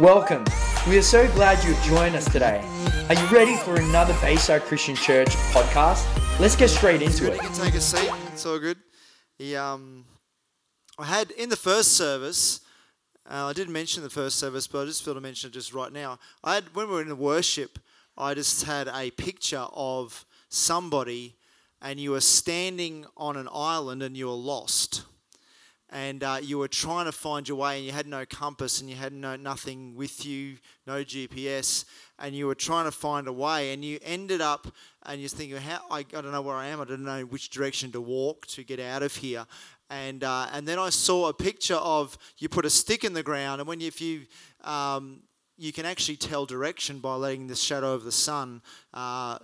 Welcome. 0.00 0.44
We 0.88 0.98
are 0.98 1.02
so 1.02 1.28
glad 1.34 1.62
you've 1.62 1.80
joined 1.84 2.16
us 2.16 2.24
today. 2.24 2.60
Are 3.08 3.14
you 3.14 3.26
ready 3.28 3.56
for 3.56 3.76
another 3.76 4.12
Bayside 4.20 4.62
Christian 4.62 4.96
Church 4.96 5.28
podcast? 5.52 6.04
Let's 6.40 6.56
get 6.56 6.70
straight 6.70 7.00
into 7.00 7.30
it. 7.30 7.34
You 7.34 7.48
can 7.48 7.52
take 7.52 7.74
a 7.74 7.80
seat. 7.80 8.10
It's 8.32 8.44
all 8.44 8.58
good. 8.58 8.76
He, 9.38 9.54
um, 9.54 10.04
I 10.98 11.04
had 11.04 11.30
in 11.30 11.48
the 11.48 11.56
first 11.56 11.92
service. 11.92 12.60
Uh, 13.24 13.46
I 13.46 13.52
didn't 13.52 13.72
mention 13.72 14.02
the 14.02 14.10
first 14.10 14.40
service, 14.40 14.66
but 14.66 14.82
I 14.82 14.86
just 14.86 15.04
feel 15.04 15.14
to 15.14 15.20
mention 15.20 15.50
it 15.50 15.52
just 15.52 15.72
right 15.72 15.92
now. 15.92 16.18
I 16.42 16.56
had 16.56 16.74
when 16.74 16.88
we 16.88 16.94
were 16.94 17.02
in 17.02 17.08
the 17.08 17.14
worship, 17.14 17.78
I 18.18 18.34
just 18.34 18.64
had 18.64 18.88
a 18.88 19.12
picture 19.12 19.66
of 19.72 20.26
somebody, 20.48 21.36
and 21.80 22.00
you 22.00 22.10
were 22.10 22.20
standing 22.20 23.06
on 23.16 23.36
an 23.36 23.48
island 23.52 24.02
and 24.02 24.16
you 24.16 24.26
were 24.26 24.32
lost, 24.32 25.04
and 25.94 26.24
uh, 26.24 26.38
you 26.42 26.58
were 26.58 26.66
trying 26.66 27.04
to 27.04 27.12
find 27.12 27.48
your 27.48 27.56
way, 27.56 27.76
and 27.76 27.86
you 27.86 27.92
had 27.92 28.08
no 28.08 28.26
compass, 28.26 28.80
and 28.80 28.90
you 28.90 28.96
had 28.96 29.12
no 29.12 29.36
nothing 29.36 29.94
with 29.94 30.26
you, 30.26 30.56
no 30.88 31.04
GPS, 31.04 31.84
and 32.18 32.34
you 32.34 32.48
were 32.48 32.56
trying 32.56 32.84
to 32.86 32.90
find 32.90 33.28
a 33.28 33.32
way, 33.32 33.72
and 33.72 33.84
you 33.84 34.00
ended 34.02 34.40
up, 34.40 34.66
and 35.06 35.20
you're 35.20 35.28
thinking, 35.28 35.56
how 35.56 35.80
I, 35.92 36.00
I 36.00 36.02
don't 36.02 36.32
know 36.32 36.42
where 36.42 36.56
I 36.56 36.66
am, 36.66 36.80
I 36.80 36.84
don't 36.84 37.04
know 37.04 37.22
which 37.22 37.48
direction 37.48 37.92
to 37.92 38.00
walk 38.00 38.44
to 38.48 38.64
get 38.64 38.80
out 38.80 39.04
of 39.04 39.14
here, 39.14 39.46
and 39.88 40.24
uh, 40.24 40.48
and 40.52 40.66
then 40.66 40.80
I 40.80 40.90
saw 40.90 41.28
a 41.28 41.32
picture 41.32 41.76
of 41.76 42.18
you 42.38 42.48
put 42.48 42.66
a 42.66 42.70
stick 42.70 43.04
in 43.04 43.12
the 43.12 43.22
ground, 43.22 43.60
and 43.60 43.68
when 43.68 43.78
you, 43.78 43.86
if 43.86 44.00
you 44.00 44.22
um, 44.64 45.20
you 45.56 45.72
can 45.72 45.86
actually 45.86 46.16
tell 46.16 46.44
direction 46.44 46.98
by 46.98 47.14
letting 47.14 47.46
the 47.46 47.54
shadow 47.54 47.94
of 47.94 48.02
the 48.02 48.10
sun 48.10 48.62
uh, 48.92 49.38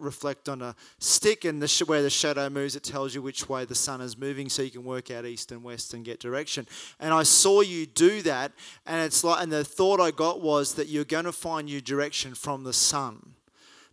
reflect 0.00 0.48
on 0.48 0.62
a 0.62 0.74
stick, 0.98 1.44
and 1.44 1.60
the 1.62 1.68
sh- 1.68 1.82
where 1.82 2.02
the 2.02 2.10
shadow 2.10 2.48
moves, 2.50 2.76
it 2.76 2.82
tells 2.82 3.14
you 3.14 3.22
which 3.22 3.48
way 3.48 3.64
the 3.64 3.74
sun 3.74 4.00
is 4.00 4.16
moving, 4.16 4.48
so 4.48 4.62
you 4.62 4.70
can 4.70 4.84
work 4.84 5.10
out 5.10 5.24
east 5.24 5.52
and 5.52 5.62
west 5.62 5.94
and 5.94 6.04
get 6.04 6.20
direction. 6.20 6.66
And 6.98 7.12
I 7.12 7.22
saw 7.22 7.60
you 7.60 7.86
do 7.86 8.22
that, 8.22 8.52
and 8.86 9.04
it's 9.04 9.22
like, 9.22 9.42
and 9.42 9.52
the 9.52 9.64
thought 9.64 10.00
I 10.00 10.10
got 10.10 10.40
was 10.40 10.74
that 10.74 10.88
you're 10.88 11.04
going 11.04 11.24
to 11.24 11.32
find 11.32 11.68
your 11.68 11.80
direction 11.80 12.34
from 12.34 12.64
the 12.64 12.72
sun, 12.72 13.34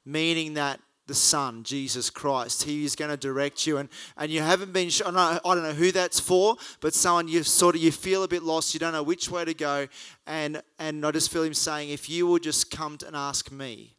meaning 0.05 0.53
that 0.55 0.80
the 1.08 1.16
Son, 1.16 1.64
Jesus 1.64 2.09
Christ. 2.09 2.64
He 2.64 2.83
is 2.86 2.95
going 2.95 3.09
to 3.09 3.17
direct 3.17 3.66
you, 3.66 3.77
and, 3.77 3.89
and 4.17 4.30
you 4.30 4.42
haven't 4.42 4.73
been. 4.73 4.89
I 4.99 5.03
don't, 5.03 5.14
know, 5.14 5.39
I 5.44 5.55
don't 5.55 5.64
know 5.64 5.73
who 5.73 5.92
that's 5.92 6.19
for, 6.19 6.58
but 6.81 6.94
someone 6.94 7.27
you 7.27 7.44
sort 7.44 7.75
of 7.75 7.81
you 7.81 7.92
feel 7.92 8.23
a 8.23 8.27
bit 8.27 8.44
lost. 8.44 8.73
You 8.73 8.80
don't 8.80 8.94
know 8.94 9.03
which 9.03 9.31
way 9.31 9.45
to 9.45 9.53
go, 9.53 9.88
and 10.27 10.61
and 10.77 11.05
I 11.05 11.11
just 11.11 11.31
feel 11.31 11.44
him 11.44 11.53
saying, 11.53 11.89
if 11.89 12.09
you 12.09 12.27
will 12.27 12.39
just 12.39 12.69
come 12.69 12.97
and 13.05 13.16
ask 13.16 13.52
me, 13.52 13.95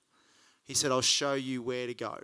he 0.68 0.74
said, 0.74 0.92
I'll 0.92 1.00
show 1.00 1.32
you 1.32 1.62
where 1.62 1.86
to 1.86 1.94
go. 1.94 2.18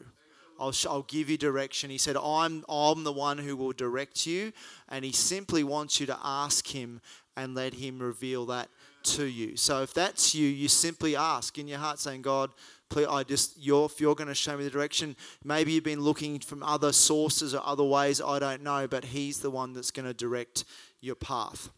I'll, 0.60 0.70
sh- 0.70 0.86
I'll 0.86 1.02
give 1.02 1.30
you 1.30 1.38
direction. 1.38 1.90
He 1.90 1.98
said, 1.98 2.16
I'm, 2.16 2.62
I'm 2.68 3.02
the 3.02 3.10
one 3.12 3.38
who 3.38 3.56
will 3.56 3.72
direct 3.72 4.26
you. 4.26 4.52
And 4.90 5.04
he 5.04 5.12
simply 5.12 5.64
wants 5.64 5.98
you 5.98 6.06
to 6.06 6.18
ask 6.22 6.68
him 6.68 7.00
and 7.36 7.54
let 7.54 7.74
him 7.74 7.98
reveal 7.98 8.44
that 8.46 8.68
to 9.04 9.24
you. 9.24 9.56
So 9.56 9.82
if 9.82 9.94
that's 9.94 10.34
you, 10.34 10.46
you 10.46 10.68
simply 10.68 11.16
ask 11.16 11.58
in 11.58 11.66
your 11.66 11.78
heart, 11.78 11.98
saying, 11.98 12.22
God, 12.22 12.50
please, 12.90 13.06
I 13.06 13.24
just, 13.24 13.56
you're, 13.58 13.86
if 13.86 13.98
you're 13.98 14.14
going 14.14 14.28
to 14.28 14.34
show 14.34 14.56
me 14.56 14.64
the 14.64 14.70
direction, 14.70 15.16
maybe 15.42 15.72
you've 15.72 15.82
been 15.82 16.02
looking 16.02 16.38
from 16.38 16.62
other 16.62 16.92
sources 16.92 17.54
or 17.54 17.62
other 17.64 17.82
ways, 17.82 18.20
I 18.20 18.38
don't 18.38 18.62
know, 18.62 18.86
but 18.86 19.06
he's 19.06 19.40
the 19.40 19.50
one 19.50 19.72
that's 19.72 19.90
going 19.90 20.06
to 20.06 20.14
direct 20.14 20.64
your 21.00 21.16
path 21.16 21.70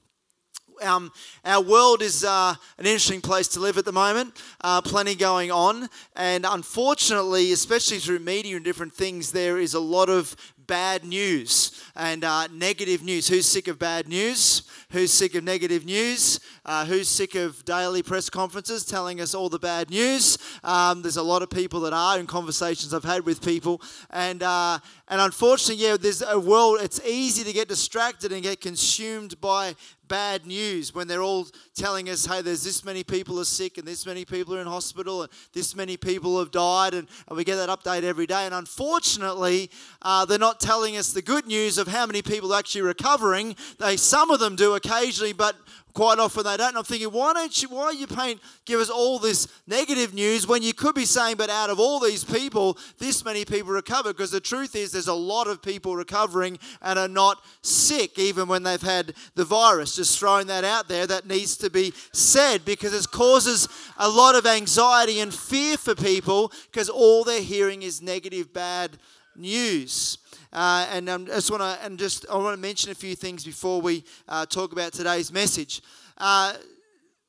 um, 0.82 1.12
our 1.44 1.62
world 1.62 2.02
is 2.02 2.24
uh, 2.24 2.54
an 2.78 2.86
interesting 2.86 3.20
place 3.20 3.48
to 3.48 3.60
live 3.60 3.78
at 3.78 3.84
the 3.84 3.92
moment. 3.92 4.40
Uh, 4.60 4.80
plenty 4.80 5.14
going 5.14 5.50
on, 5.50 5.88
and 6.14 6.44
unfortunately, 6.46 7.52
especially 7.52 7.98
through 7.98 8.20
media 8.20 8.56
and 8.56 8.64
different 8.64 8.92
things, 8.92 9.32
there 9.32 9.58
is 9.58 9.74
a 9.74 9.80
lot 9.80 10.08
of 10.08 10.36
bad 10.66 11.04
news 11.04 11.82
and 11.94 12.24
uh, 12.24 12.48
negative 12.48 13.02
news. 13.02 13.28
Who's 13.28 13.46
sick 13.46 13.68
of 13.68 13.78
bad 13.78 14.08
news? 14.08 14.62
Who's 14.90 15.12
sick 15.12 15.34
of 15.34 15.44
negative 15.44 15.84
news? 15.84 16.40
Uh, 16.64 16.84
who's 16.84 17.08
sick 17.08 17.34
of 17.34 17.64
daily 17.64 18.02
press 18.02 18.28
conferences 18.28 18.84
telling 18.84 19.20
us 19.20 19.34
all 19.34 19.48
the 19.48 19.58
bad 19.58 19.90
news? 19.90 20.38
Um, 20.64 21.02
there's 21.02 21.16
a 21.16 21.22
lot 21.22 21.42
of 21.42 21.50
people 21.50 21.80
that 21.80 21.92
are 21.92 22.18
in 22.18 22.26
conversations 22.26 22.92
I've 22.92 23.04
had 23.04 23.24
with 23.24 23.44
people, 23.44 23.80
and 24.10 24.42
uh, 24.42 24.78
and 25.08 25.20
unfortunately, 25.20 25.84
yeah, 25.84 25.96
there's 25.96 26.22
a 26.22 26.38
world. 26.38 26.78
It's 26.80 27.00
easy 27.06 27.44
to 27.44 27.52
get 27.52 27.68
distracted 27.68 28.32
and 28.32 28.42
get 28.42 28.60
consumed 28.60 29.40
by 29.40 29.74
bad 30.08 30.46
news 30.46 30.94
when 30.94 31.08
they're 31.08 31.22
all 31.22 31.46
telling 31.74 32.08
us, 32.08 32.26
hey, 32.26 32.42
there's 32.42 32.64
this 32.64 32.84
many 32.84 33.04
people 33.04 33.40
are 33.40 33.44
sick 33.44 33.78
and 33.78 33.86
this 33.86 34.06
many 34.06 34.24
people 34.24 34.54
are 34.54 34.60
in 34.60 34.66
hospital 34.66 35.22
and 35.22 35.32
this 35.52 35.74
many 35.74 35.96
people 35.96 36.38
have 36.38 36.50
died, 36.50 36.94
and, 36.94 37.08
and 37.28 37.36
we 37.36 37.44
get 37.44 37.56
that 37.56 37.68
update 37.68 38.02
every 38.02 38.26
day. 38.26 38.46
And 38.46 38.54
unfortunately, 38.54 39.70
uh, 40.02 40.24
they're 40.24 40.38
not 40.38 40.60
telling 40.60 40.96
us 40.96 41.12
the 41.12 41.22
good 41.22 41.46
news 41.46 41.78
of 41.78 41.88
how 41.88 42.06
many 42.06 42.22
people 42.22 42.52
are 42.52 42.58
actually 42.58 42.82
recovering. 42.82 43.56
They 43.78 43.96
some 43.96 44.30
of 44.30 44.40
them 44.40 44.56
do 44.56 44.74
occasionally, 44.74 45.32
but 45.32 45.56
quite 45.96 46.18
often 46.18 46.44
they 46.44 46.58
don't. 46.58 46.68
And 46.68 46.76
I'm 46.76 46.84
thinking, 46.84 47.08
why 47.08 47.32
don't 47.32 47.62
you? 47.62 47.70
Why 47.70 47.84
are 47.84 47.94
you 47.94 48.06
paint 48.06 48.38
give 48.66 48.80
us 48.80 48.90
all 48.90 49.18
this 49.18 49.48
negative 49.66 50.12
news 50.12 50.46
when 50.46 50.62
you 50.62 50.74
could 50.74 50.94
be 50.94 51.06
saying, 51.06 51.36
but 51.36 51.48
out 51.48 51.70
of 51.70 51.80
all 51.80 51.98
these 51.98 52.22
people, 52.22 52.76
this 52.98 53.24
many 53.24 53.46
people 53.46 53.72
recover? 53.72 54.12
Because 54.12 54.30
the 54.30 54.38
truth 54.38 54.76
is, 54.76 54.92
there's 54.92 55.08
a 55.08 55.14
lot 55.14 55.46
of 55.46 55.62
people 55.62 55.96
recovering 55.96 56.58
and 56.82 56.98
are 56.98 57.08
not 57.08 57.42
sick, 57.62 58.18
even 58.18 58.46
when 58.46 58.62
they've 58.62 58.82
had 58.82 59.14
the 59.36 59.44
virus. 59.46 59.96
Just 59.96 60.18
throwing 60.18 60.48
that 60.48 60.64
out 60.64 60.86
there, 60.86 61.06
that 61.06 61.26
needs 61.26 61.56
to 61.56 61.70
be 61.70 61.94
said 62.12 62.66
because 62.66 62.92
it 62.92 63.10
causes 63.10 63.66
a 63.96 64.08
lot 64.08 64.34
of 64.34 64.44
anxiety 64.44 65.20
and 65.20 65.32
fear 65.32 65.78
for 65.78 65.94
people 65.94 66.52
because 66.70 66.90
all 66.90 67.24
they're 67.24 67.40
hearing 67.40 67.82
is 67.82 68.02
negative, 68.02 68.52
bad 68.52 68.98
news. 69.38 70.18
Uh, 70.52 70.86
and 70.90 71.08
um, 71.08 71.24
I 71.24 71.36
just 71.36 71.50
want 71.50 71.62
to 71.62 71.84
and 71.84 71.98
just 71.98 72.26
I 72.30 72.36
want 72.36 72.56
to 72.56 72.60
mention 72.60 72.90
a 72.90 72.94
few 72.94 73.14
things 73.14 73.44
before 73.44 73.80
we 73.80 74.04
uh, 74.28 74.46
talk 74.46 74.72
about 74.72 74.92
today's 74.92 75.32
message. 75.32 75.82
Uh, 76.16 76.54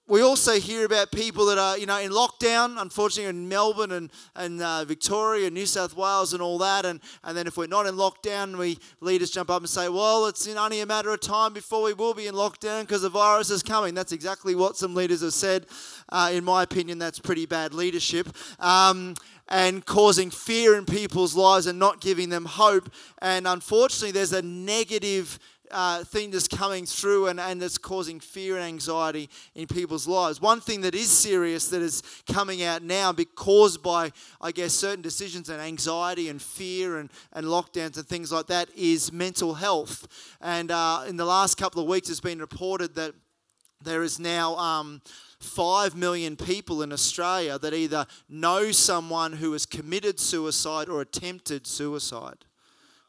we 0.09 0.21
also 0.21 0.53
hear 0.53 0.85
about 0.85 1.11
people 1.11 1.47
that 1.47 1.57
are, 1.57 1.77
you 1.77 1.85
know, 1.85 1.99
in 1.99 2.11
lockdown, 2.11 2.81
unfortunately, 2.81 3.29
in 3.29 3.49
Melbourne 3.49 3.91
and, 3.91 4.09
and 4.37 4.61
uh, 4.61 4.85
Victoria 4.85 5.47
and 5.47 5.53
New 5.53 5.65
South 5.65 5.97
Wales 5.97 6.31
and 6.31 6.41
all 6.41 6.57
that. 6.59 6.85
And, 6.85 7.01
and 7.25 7.37
then 7.37 7.45
if 7.45 7.57
we're 7.57 7.67
not 7.67 7.85
in 7.85 7.95
lockdown, 7.95 8.57
we 8.57 8.79
leaders 9.01 9.31
jump 9.31 9.49
up 9.49 9.61
and 9.61 9.69
say, 9.69 9.89
well, 9.89 10.27
it's 10.27 10.47
in 10.47 10.57
only 10.57 10.79
a 10.79 10.85
matter 10.85 11.09
of 11.09 11.19
time 11.19 11.51
before 11.51 11.83
we 11.83 11.93
will 11.93 12.13
be 12.13 12.27
in 12.27 12.35
lockdown 12.35 12.81
because 12.81 13.01
the 13.01 13.09
virus 13.09 13.49
is 13.49 13.61
coming. 13.61 13.93
That's 13.93 14.13
exactly 14.13 14.55
what 14.55 14.77
some 14.77 14.95
leaders 14.95 15.21
have 15.21 15.33
said. 15.33 15.65
Uh, 16.07 16.31
in 16.31 16.45
my 16.45 16.63
opinion, 16.63 16.99
that's 16.99 17.19
pretty 17.19 17.45
bad 17.45 17.73
leadership. 17.73 18.29
Um, 18.59 19.13
and 19.49 19.85
causing 19.85 20.29
fear 20.29 20.75
in 20.75 20.85
people's 20.85 21.35
lives 21.35 21.67
and 21.67 21.79
not 21.79 22.01
giving 22.01 22.29
them 22.29 22.45
hope. 22.45 22.91
And 23.21 23.47
unfortunately, 23.47 24.11
there's 24.11 24.33
a 24.33 24.41
negative 24.41 25.39
uh, 25.71 26.03
thing 26.03 26.31
that's 26.31 26.47
coming 26.47 26.85
through 26.85 27.27
and, 27.27 27.39
and 27.39 27.61
that's 27.61 27.77
causing 27.77 28.19
fear 28.19 28.55
and 28.55 28.65
anxiety 28.65 29.29
in 29.55 29.67
people's 29.67 30.07
lives. 30.07 30.41
One 30.41 30.61
thing 30.61 30.81
that 30.81 30.95
is 30.95 31.09
serious 31.09 31.67
that 31.69 31.81
is 31.81 32.03
coming 32.31 32.63
out 32.63 32.83
now, 32.83 33.13
caused 33.35 33.83
by, 33.83 34.11
I 34.41 34.51
guess, 34.51 34.73
certain 34.73 35.01
decisions 35.01 35.49
and 35.49 35.61
anxiety 35.61 36.29
and 36.29 36.41
fear 36.41 36.97
and, 36.99 37.09
and 37.33 37.47
lockdowns 37.47 37.97
and 37.97 38.07
things 38.07 38.31
like 38.31 38.47
that, 38.47 38.69
is 38.75 39.11
mental 39.11 39.55
health. 39.55 40.07
And 40.41 40.71
uh, 40.71 41.03
in 41.07 41.17
the 41.17 41.25
last 41.25 41.57
couple 41.57 41.81
of 41.81 41.87
weeks, 41.87 42.09
it's 42.09 42.19
been 42.19 42.39
reported 42.39 42.95
that 42.95 43.13
there 43.81 44.03
is 44.03 44.19
now. 44.19 44.55
Um, 44.55 45.01
5 45.39 45.95
million 45.95 46.35
people 46.35 46.81
in 46.81 46.91
Australia 46.91 47.59
that 47.59 47.73
either 47.73 48.07
know 48.27 48.71
someone 48.71 49.33
who 49.33 49.53
has 49.53 49.65
committed 49.65 50.19
suicide 50.19 50.89
or 50.89 51.01
attempted 51.01 51.67
suicide. 51.67 52.45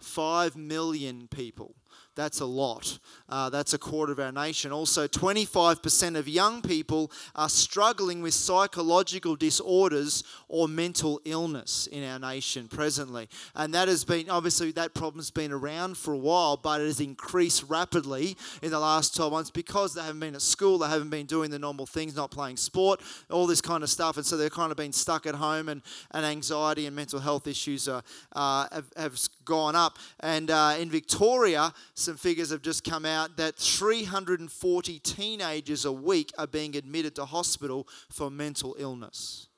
5 0.01 0.57
million 0.57 1.29
people. 1.29 1.75
That's 2.19 2.41
a 2.41 2.47
lot. 2.47 2.99
Uh, 3.29 3.49
that's 3.49 3.75
a 3.75 3.79
quarter 3.79 4.11
of 4.13 4.19
our 4.19 4.33
nation. 4.33 4.73
Also, 4.73 5.07
25% 5.07 6.17
of 6.17 6.27
young 6.29 6.63
people 6.63 7.13
are 7.37 7.49
struggling 7.49 8.23
with 8.23 8.35
psychological 8.35 9.37
disorders 9.37 10.25
or 10.49 10.67
mental 10.67 11.21
illness 11.25 11.87
in 11.87 12.03
our 12.03 12.19
nation 12.19 12.67
presently. 12.67 13.29
And 13.55 13.73
that 13.75 13.87
has 13.87 14.05
been, 14.05 14.29
obviously, 14.31 14.73
that 14.73 14.95
problem's 14.95 15.31
been 15.31 15.53
around 15.53 15.97
for 15.97 16.13
a 16.13 16.19
while, 16.19 16.57
but 16.57 16.81
it 16.81 16.87
has 16.87 16.99
increased 16.99 17.63
rapidly 17.69 18.37
in 18.63 18.73
the 18.73 18.81
last 18.81 19.15
12 19.15 19.33
months 19.33 19.51
because 19.53 19.95
they 19.95 20.03
haven't 20.03 20.19
been 20.19 20.35
at 20.35 20.43
school, 20.43 20.79
they 20.79 20.89
haven't 20.89 21.11
been 21.11 21.27
doing 21.27 21.53
the 21.53 21.59
normal 21.61 21.87
things, 21.87 22.17
not 22.17 22.33
playing 22.33 22.57
sport, 22.57 23.01
all 23.31 23.47
this 23.47 23.61
kind 23.61 23.85
of 23.85 23.91
stuff. 23.91 24.17
And 24.17 24.27
so 24.27 24.37
they're 24.37 24.51
kind 24.51 24.73
of 24.73 24.77
been 24.77 24.93
stuck 24.93 25.25
at 25.25 25.37
home, 25.37 25.69
and, 25.69 25.83
and 26.11 26.27
anxiety 26.27 26.87
and 26.87 26.97
mental 26.97 27.21
health 27.21 27.47
issues 27.47 27.87
are, 27.87 28.03
uh, 28.33 28.67
have, 28.73 28.93
have 28.97 29.21
gone 29.45 29.77
up. 29.77 29.99
And 30.19 30.51
uh, 30.51 30.75
in 30.81 30.91
Victoria, 30.91 31.73
some 32.09 32.17
figures 32.17 32.49
have 32.49 32.63
just 32.63 32.85
come 32.85 33.05
out 33.05 33.37
that 33.37 33.57
340 33.57 34.99
teenagers 35.01 35.85
a 35.85 35.93
week 35.93 36.33
are 36.39 36.47
being 36.47 36.75
admitted 36.75 37.15
to 37.15 37.27
hospital 37.27 37.87
for 38.09 38.31
mental 38.31 38.75
illness. 38.79 39.49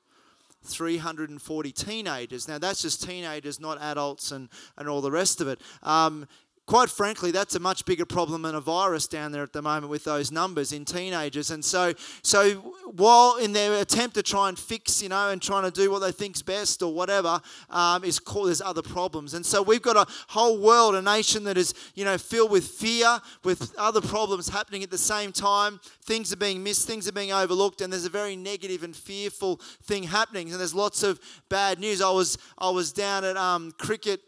340 0.65 1.71
teenagers. 1.71 2.49
Now, 2.49 2.57
that's 2.57 2.81
just 2.81 3.07
teenagers, 3.07 3.61
not 3.61 3.81
adults 3.81 4.33
and, 4.33 4.49
and 4.77 4.89
all 4.89 4.99
the 4.99 5.11
rest 5.11 5.39
of 5.39 5.47
it. 5.47 5.61
Um, 5.81 6.27
quite 6.71 6.89
frankly, 6.89 7.31
that's 7.31 7.53
a 7.55 7.59
much 7.59 7.83
bigger 7.83 8.05
problem 8.05 8.43
than 8.43 8.55
a 8.55 8.61
virus 8.61 9.05
down 9.05 9.33
there 9.33 9.43
at 9.43 9.51
the 9.51 9.61
moment 9.61 9.89
with 9.89 10.05
those 10.05 10.31
numbers 10.31 10.71
in 10.71 10.85
teenagers. 10.85 11.51
And 11.51 11.65
so, 11.65 11.93
so 12.23 12.53
while 12.95 13.35
in 13.35 13.51
their 13.51 13.81
attempt 13.81 14.15
to 14.15 14.23
try 14.23 14.47
and 14.47 14.57
fix, 14.57 15.03
you 15.03 15.09
know, 15.09 15.31
and 15.31 15.41
trying 15.41 15.63
to 15.63 15.71
do 15.71 15.91
what 15.91 15.99
they 15.99 16.13
think's 16.13 16.41
best 16.41 16.81
or 16.81 16.93
whatever, 16.93 17.41
um, 17.71 18.05
is 18.05 18.19
called, 18.19 18.47
there's 18.47 18.61
other 18.61 18.81
problems. 18.81 19.33
And 19.33 19.45
so 19.45 19.61
we've 19.61 19.81
got 19.81 19.97
a 19.97 20.09
whole 20.29 20.59
world, 20.59 20.95
a 20.95 21.01
nation 21.01 21.43
that 21.43 21.57
is, 21.57 21.73
you 21.93 22.05
know, 22.05 22.17
filled 22.17 22.51
with 22.51 22.65
fear, 22.65 23.19
with 23.43 23.75
other 23.77 23.99
problems 23.99 24.47
happening 24.47 24.81
at 24.81 24.91
the 24.91 24.97
same 24.97 25.33
time. 25.33 25.77
Things 26.05 26.31
are 26.31 26.37
being 26.37 26.63
missed, 26.63 26.87
things 26.87 27.05
are 27.05 27.11
being 27.11 27.33
overlooked, 27.33 27.81
and 27.81 27.91
there's 27.91 28.05
a 28.05 28.09
very 28.09 28.37
negative 28.37 28.83
and 28.83 28.95
fearful 28.95 29.57
thing 29.83 30.03
happening. 30.03 30.49
And 30.49 30.57
there's 30.57 30.73
lots 30.73 31.03
of 31.03 31.19
bad 31.49 31.79
news. 31.81 32.01
I 32.01 32.11
was 32.11 32.37
I 32.57 32.69
was 32.69 32.93
down 32.93 33.25
at 33.25 33.35
um, 33.35 33.73
cricket 33.77 34.21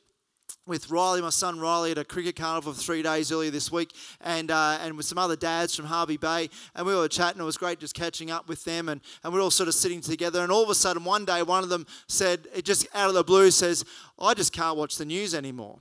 with 0.65 0.89
Riley, 0.89 1.21
my 1.21 1.29
son 1.29 1.59
Riley, 1.59 1.91
at 1.91 1.97
a 1.97 2.05
cricket 2.05 2.35
carnival 2.35 2.73
for 2.73 2.81
three 2.81 3.01
days 3.01 3.31
earlier 3.31 3.51
this 3.51 3.71
week, 3.71 3.93
and 4.21 4.49
uh, 4.49 4.77
and 4.81 4.95
with 4.95 5.05
some 5.05 5.17
other 5.17 5.35
dads 5.35 5.75
from 5.75 5.85
Hervey 5.85 6.17
Bay, 6.17 6.49
and 6.75 6.85
we 6.85 6.95
were 6.95 7.07
chatting. 7.07 7.41
It 7.41 7.45
was 7.45 7.57
great 7.57 7.79
just 7.79 7.95
catching 7.95 8.31
up 8.31 8.47
with 8.47 8.63
them, 8.63 8.89
and, 8.89 9.01
and 9.23 9.33
we 9.33 9.39
are 9.39 9.43
all 9.43 9.51
sort 9.51 9.67
of 9.67 9.75
sitting 9.75 10.01
together. 10.01 10.41
And 10.41 10.51
all 10.51 10.63
of 10.63 10.69
a 10.69 10.75
sudden, 10.75 11.03
one 11.03 11.25
day, 11.25 11.43
one 11.43 11.63
of 11.63 11.69
them 11.69 11.85
said, 12.07 12.47
it 12.55 12.65
just 12.65 12.87
out 12.93 13.09
of 13.09 13.15
the 13.15 13.23
blue, 13.23 13.51
says, 13.51 13.83
"I 14.17 14.33
just 14.33 14.53
can't 14.53 14.77
watch 14.77 14.97
the 14.97 15.05
news 15.05 15.35
anymore." 15.35 15.79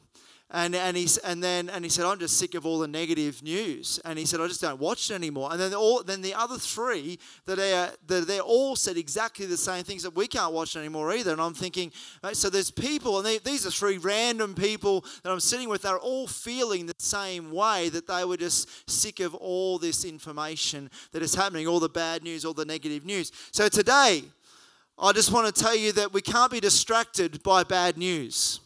And, 0.54 0.76
and, 0.76 0.99
he, 0.99 1.08
and 1.25 1.43
then 1.43 1.70
and 1.70 1.82
he 1.82 1.88
said, 1.88 2.04
I'm 2.04 2.19
just 2.19 2.37
sick 2.37 2.54
of 2.54 2.66
all 2.66 2.78
the 2.78 2.87
negative 2.87 3.43
news. 3.43 3.99
And 4.04 4.19
he 4.19 4.26
said, 4.26 4.38
I 4.38 4.49
just 4.49 4.60
don't 4.60 4.78
watch 4.78 5.10
it 5.10 5.14
anymore. 5.14 5.49
And 5.50 5.58
then 5.58 5.72
all 5.72 6.02
then 6.02 6.20
the 6.20 6.34
other 6.34 6.58
three 6.58 7.19
that 7.46 7.56
they 7.56 7.70
that 8.06 8.26
they 8.26 8.38
all 8.38 8.76
said 8.76 8.99
exactly 8.99 9.46
the 9.46 9.56
same 9.56 9.82
things 9.82 10.02
that 10.02 10.14
we 10.14 10.26
can't 10.26 10.52
watch 10.52 10.76
anymore 10.76 11.10
either. 11.14 11.32
And 11.32 11.40
I'm 11.40 11.54
thinking, 11.54 11.90
right, 12.22 12.37
so 12.37 12.50
there's 12.50 12.70
people, 12.70 13.16
and 13.16 13.26
they, 13.26 13.38
these 13.38 13.66
are 13.66 13.70
three 13.70 13.96
random 13.96 14.54
people 14.54 15.06
that 15.22 15.32
I'm 15.32 15.40
sitting 15.40 15.70
with. 15.70 15.82
They're 15.82 15.99
all 15.99 16.26
feeling 16.26 16.84
the 16.84 16.94
same 16.98 17.50
way 17.50 17.88
that 17.88 18.06
they 18.06 18.26
were 18.26 18.37
just 18.37 18.90
sick 18.90 19.20
of 19.20 19.34
all 19.34 19.78
this 19.78 20.05
information 20.05 20.90
that 21.12 21.22
is 21.22 21.34
happening, 21.34 21.66
all 21.66 21.81
the 21.81 21.88
bad 21.88 22.22
news, 22.22 22.44
all 22.44 22.52
the 22.52 22.66
negative 22.66 23.06
news. 23.06 23.32
So 23.52 23.69
today, 23.70 24.25
I 24.98 25.12
just 25.12 25.32
want 25.32 25.52
to 25.52 25.62
tell 25.62 25.75
you 25.75 25.93
that 25.93 26.12
we 26.12 26.20
can't 26.20 26.52
be 26.52 26.60
distracted 26.60 27.43
by 27.43 27.64
bad 27.64 27.96
news 27.96 28.60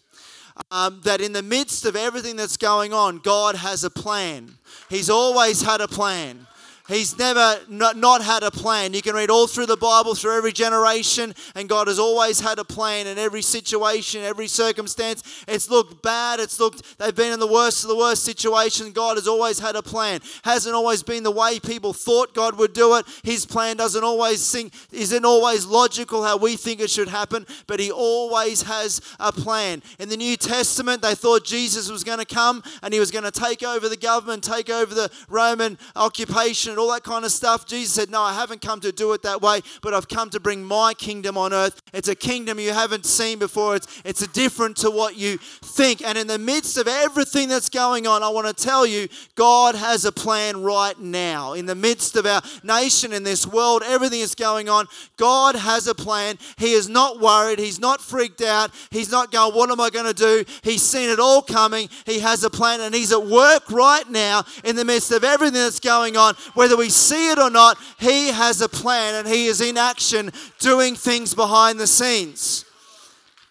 um, 0.71 1.01
that 1.05 1.21
in 1.21 1.33
the 1.33 1.43
midst 1.43 1.85
of 1.85 1.97
everything 1.97 2.37
that's 2.37 2.57
going 2.57 2.93
on, 2.93 3.19
God 3.19 3.57
has 3.57 3.85
a 3.85 3.91
plan. 3.91 4.59
He's 4.89 5.11
always 5.11 5.63
had 5.63 5.81
a 5.81 5.89
plan. 5.89 6.47
He's 6.89 7.19
never 7.19 7.59
not, 7.69 8.23
had 8.23 8.43
a 8.43 8.51
plan. 8.51 8.95
You 8.95 9.03
can 9.03 9.15
read 9.15 9.31
all 9.31 9.47
through 9.47 9.67
the 9.67 9.77
Bible, 9.77 10.15
through 10.15 10.37
every 10.37 10.53
generation, 10.53 11.35
and 11.55 11.69
God 11.69 11.89
has 11.89 11.99
always 11.99 12.41
had 12.41 12.59
a 12.59 12.65
plan 12.65 13.07
in 13.07 13.19
every 13.19 13.43
situation, 13.43 14.23
every 14.23 14.47
circumstance. 14.47 15.45
It's 15.49 15.69
looked 15.69 16.03
bad. 16.03 16.39
It's 16.39 16.61
looked, 16.61 16.99
they've 16.99 17.15
been 17.15 17.33
in 17.33 17.41
the 17.41 17.47
worst 17.47 17.83
of 17.83 17.89
the 17.89 17.97
worst 17.97 18.25
situation. 18.25 18.93
God 18.93 19.17
has 19.17 19.27
always 19.27 19.59
had 19.59 19.75
a 19.75 19.83
plan. 19.83 20.21
Hasn't 20.45 20.75
always 20.75 21.03
been 21.03 21.25
the 21.25 21.31
way 21.31 21.59
people 21.59 21.93
thought 21.93 22.35
God 22.35 22.57
would 22.59 22.73
do 22.73 22.95
it. 22.97 23.07
His 23.25 23.45
plan 23.45 23.77
doesn't 23.77 24.05
always 24.05 24.41
sing, 24.41 24.71
isn't 24.93 25.25
always 25.25 25.67
logical 25.67 26.23
how 26.23 26.37
we 26.37 26.57
think 26.57 26.81
it 26.81 26.91
should 26.91 27.09
happen, 27.09 27.47
but 27.67 27.81
He 27.81 27.91
always 27.91 28.63
has 28.63 29.01
a 29.19 29.33
plan. 29.33 29.83
In 29.99 30.09
the 30.09 30.17
New 30.17 30.37
Testament, 30.37 31.03
they 31.03 31.17
thought 31.17 31.45
Jesus 31.45 31.91
was 31.91 32.05
going 32.05 32.19
to 32.21 32.25
come 32.25 32.63
and 32.83 32.95
He 32.95 33.01
was 33.01 33.11
going 33.11 33.25
to 33.25 33.33
take 33.33 33.65
over 33.65 33.89
the 33.89 33.97
government, 33.97 34.45
take 34.45 34.71
over 34.71 34.95
the 34.95 35.11
Roman 35.29 35.79
occupation 35.97 36.76
and 36.77 36.83
all 36.83 36.93
that 36.93 37.05
kind 37.05 37.25
of 37.25 37.33
stuff. 37.33 37.65
Jesus 37.65 37.95
said, 37.95 38.11
No, 38.11 38.21
I 38.21 38.35
haven't 38.35 38.61
come 38.61 38.81
to 38.81 38.93
do 38.93 39.15
it 39.15 39.23
that 39.23 39.41
way, 39.41 39.63
but 39.81 39.95
I've 39.95 40.09
come 40.09 40.29
to 40.31 40.39
bring 40.39 40.63
my 40.63 40.93
kingdom 40.93 41.39
on 41.39 41.55
earth. 41.55 41.81
It's 41.95 42.09
a 42.09 42.15
kingdom 42.15 42.61
you 42.61 42.71
haven't 42.75 43.07
seen 43.07 43.39
before, 43.39 43.77
it's, 43.77 44.03
it's 44.05 44.27
different 44.27 44.77
to 44.79 44.91
what 44.91 45.17
you 45.17 45.39
think. 45.39 46.03
And 46.03 46.19
in 46.19 46.27
the 46.27 46.39
midst 46.39 46.77
of 46.77 46.87
everything 46.87 47.49
that's 47.49 47.71
going 47.71 48.07
on, 48.07 48.23
I 48.23 48.29
want 48.29 48.47
to 48.47 48.53
tell 48.53 48.85
you, 48.85 49.09
God 49.37 49.75
has 49.75 50.05
a 50.05 50.13
plan 50.13 50.63
right 50.63 51.01
now. 51.01 51.55
In 51.55 51.65
the 51.65 51.75
midst 51.75 52.15
of 52.15 52.27
our 52.27 52.43
nation, 52.63 53.15
in 53.15 53.23
this 53.23 53.47
world, 53.47 53.83
everything 53.83 54.21
is 54.21 54.35
going 54.35 54.69
on, 54.69 54.87
God 55.17 55.55
has 55.55 55.87
a 55.87 55.95
plan. 55.95 56.37
He 56.59 56.73
is 56.73 56.91
not 56.91 57.21
worried, 57.21 57.59
He's 57.59 57.81
not 57.81 58.03
freaked 58.03 58.43
out, 58.43 58.71
He's 58.91 59.11
not 59.11 59.33
going, 59.33 59.55
What 59.55 59.71
am 59.71 59.81
I 59.81 59.89
going 59.89 60.05
to 60.05 60.13
do? 60.13 60.45
He's 60.63 60.83
seen 60.83 61.09
it 61.09 61.21
all 61.21 61.41
coming. 61.41 61.89
He 62.05 62.19
has 62.19 62.45
a 62.45 62.51
plan, 62.51 62.83
and 62.83 62.95
He's 62.95 63.13
at 63.13 63.25
work 63.25 63.71
right 63.71 64.07
now 64.11 64.45
in 64.63 64.77
the 64.77 64.85
midst 64.85 65.11
of 65.11 65.25
everything 65.25 65.55
that's 65.55 65.81
going 65.81 66.19
on. 66.19 66.35
Whether 66.67 66.77
we 66.77 66.91
see 66.91 67.31
it 67.31 67.39
or 67.39 67.49
not, 67.49 67.79
He 68.01 68.33
has 68.33 68.61
a 68.61 68.69
plan 68.69 69.15
and 69.15 69.29
He 69.29 69.47
is 69.47 69.61
in 69.61 69.77
action 69.77 70.33
doing 70.59 70.97
things 70.97 71.33
behind 71.33 71.79
the 71.79 71.87
scenes. 71.87 72.65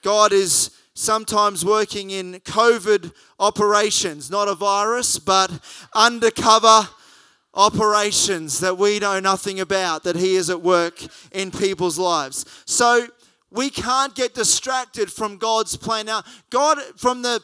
God 0.01 0.33
is 0.33 0.71
sometimes 0.95 1.63
working 1.63 2.09
in 2.09 2.41
COVID 2.41 3.13
operations, 3.39 4.29
not 4.29 4.49
a 4.49 4.53
virus, 4.53 5.17
but 5.17 5.49
undercover 5.93 6.89
operations 7.53 8.59
that 8.59 8.77
we 8.77 8.99
know 8.99 9.21
nothing 9.21 9.61
about, 9.61 10.03
that 10.03 10.17
He 10.17 10.35
is 10.35 10.49
at 10.49 10.61
work 10.61 11.01
in 11.31 11.51
people's 11.51 11.97
lives. 11.97 12.45
So 12.65 13.07
we 13.49 13.69
can't 13.69 14.13
get 14.13 14.33
distracted 14.33 15.09
from 15.09 15.37
God's 15.37 15.77
plan. 15.77 16.07
Now, 16.07 16.23
God, 16.49 16.79
from 16.97 17.21
the 17.21 17.39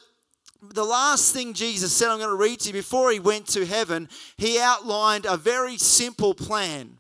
the 0.62 0.86
last 0.86 1.34
thing 1.34 1.54
Jesus 1.54 1.92
said, 1.92 2.10
I'm 2.10 2.20
going 2.20 2.30
to 2.30 2.36
read 2.36 2.60
to 2.62 2.68
you, 2.68 2.74
before 2.74 3.12
he 3.12 3.20
went 3.20 3.48
to 3.48 3.66
heaven, 3.66 4.08
he 4.38 4.60
outlined 4.60 5.26
a 5.26 5.38
very 5.38 5.78
simple 5.78 6.34
plan. 6.34 6.98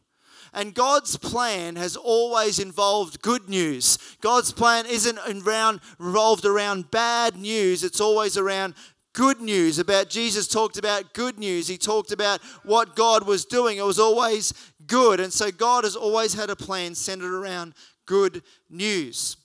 And 0.53 0.73
God's 0.73 1.15
plan 1.15 1.77
has 1.77 1.95
always 1.95 2.59
involved 2.59 3.21
good 3.21 3.47
news. 3.47 3.97
God's 4.19 4.51
plan 4.51 4.85
isn't 4.85 5.17
around, 5.47 5.79
revolved 5.97 6.45
around 6.45 6.91
bad 6.91 7.37
news, 7.37 7.83
it's 7.83 8.01
always 8.01 8.37
around 8.37 8.73
good 9.13 9.39
news. 9.39 9.79
About 9.79 10.09
Jesus 10.09 10.47
talked 10.47 10.77
about 10.77 11.13
good 11.13 11.37
news. 11.37 11.67
He 11.67 11.77
talked 11.77 12.11
about 12.11 12.41
what 12.63 12.95
God 12.95 13.25
was 13.25 13.45
doing. 13.45 13.77
It 13.77 13.85
was 13.85 13.99
always 13.99 14.53
good. 14.87 15.19
And 15.19 15.31
so 15.31 15.51
God 15.51 15.83
has 15.83 15.95
always 15.95 16.33
had 16.33 16.49
a 16.49 16.55
plan 16.55 16.95
centered 16.95 17.33
around 17.33 17.73
good 18.05 18.41
news. 18.69 19.37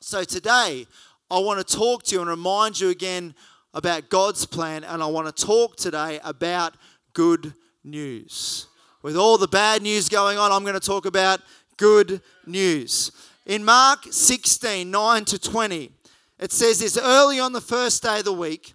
So 0.00 0.24
today, 0.24 0.86
I 1.30 1.38
want 1.40 1.66
to 1.66 1.76
talk 1.76 2.04
to 2.04 2.14
you 2.14 2.20
and 2.22 2.30
remind 2.30 2.80
you 2.80 2.88
again 2.88 3.34
about 3.74 4.08
God's 4.08 4.46
plan, 4.46 4.82
and 4.84 5.02
I 5.02 5.06
want 5.06 5.34
to 5.34 5.46
talk 5.46 5.76
today 5.76 6.20
about 6.24 6.74
good 7.12 7.52
news. 7.84 8.66
With 9.02 9.16
all 9.16 9.36
the 9.36 9.48
bad 9.48 9.82
news 9.82 10.08
going 10.08 10.38
on, 10.38 10.50
I'm 10.50 10.62
going 10.62 10.74
to 10.74 10.80
talk 10.80 11.04
about 11.04 11.40
good 11.76 12.22
news. 12.46 13.12
In 13.44 13.64
Mark 13.64 14.06
16 14.10 14.90
9 14.90 15.24
to 15.26 15.38
20, 15.38 15.90
it 16.38 16.52
says 16.52 16.78
this 16.78 16.96
early 16.96 17.40
on 17.40 17.52
the 17.52 17.60
first 17.60 18.02
day 18.02 18.20
of 18.20 18.24
the 18.24 18.32
week, 18.32 18.72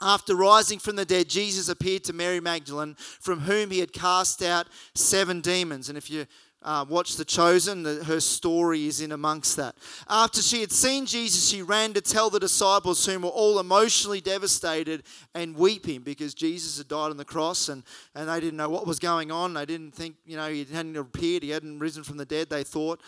after 0.00 0.34
rising 0.34 0.78
from 0.78 0.96
the 0.96 1.04
dead, 1.04 1.28
Jesus 1.28 1.68
appeared 1.68 2.04
to 2.04 2.12
Mary 2.12 2.40
Magdalene, 2.40 2.94
from 2.98 3.40
whom 3.40 3.70
he 3.70 3.80
had 3.80 3.92
cast 3.92 4.42
out 4.42 4.68
seven 4.94 5.40
demons. 5.40 5.88
And 5.88 5.98
if 5.98 6.08
you 6.08 6.26
uh, 6.68 6.84
watch 6.86 7.16
The 7.16 7.24
Chosen, 7.24 7.82
the, 7.82 8.04
her 8.04 8.20
story 8.20 8.86
is 8.86 9.00
in 9.00 9.12
amongst 9.12 9.56
that. 9.56 9.74
After 10.06 10.42
she 10.42 10.60
had 10.60 10.70
seen 10.70 11.06
Jesus, 11.06 11.48
she 11.48 11.62
ran 11.62 11.94
to 11.94 12.02
tell 12.02 12.28
the 12.28 12.38
disciples, 12.38 13.06
whom 13.06 13.22
were 13.22 13.30
all 13.30 13.58
emotionally 13.58 14.20
devastated 14.20 15.02
and 15.34 15.56
weeping 15.56 16.02
because 16.02 16.34
Jesus 16.34 16.76
had 16.76 16.88
died 16.88 17.10
on 17.10 17.16
the 17.16 17.24
cross 17.24 17.70
and, 17.70 17.84
and 18.14 18.28
they 18.28 18.38
didn't 18.38 18.58
know 18.58 18.68
what 18.68 18.86
was 18.86 18.98
going 18.98 19.32
on. 19.32 19.54
They 19.54 19.64
didn't 19.64 19.94
think, 19.94 20.16
you 20.26 20.36
know, 20.36 20.50
he 20.50 20.66
hadn't 20.66 20.94
appeared, 20.98 21.42
he 21.42 21.48
hadn't 21.48 21.78
risen 21.78 22.02
from 22.04 22.18
the 22.18 22.26
dead, 22.26 22.50
they 22.50 22.64
thought. 22.64 23.00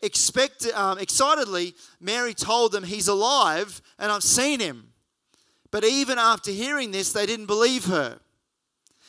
Expect, 0.00 0.64
um, 0.72 0.98
excitedly, 0.98 1.74
Mary 1.98 2.32
told 2.32 2.70
them, 2.70 2.84
He's 2.84 3.08
alive 3.08 3.82
and 3.98 4.12
I've 4.12 4.22
seen 4.22 4.60
him. 4.60 4.92
But 5.72 5.82
even 5.82 6.16
after 6.16 6.52
hearing 6.52 6.92
this, 6.92 7.12
they 7.12 7.26
didn't 7.26 7.46
believe 7.46 7.86
her. 7.86 8.20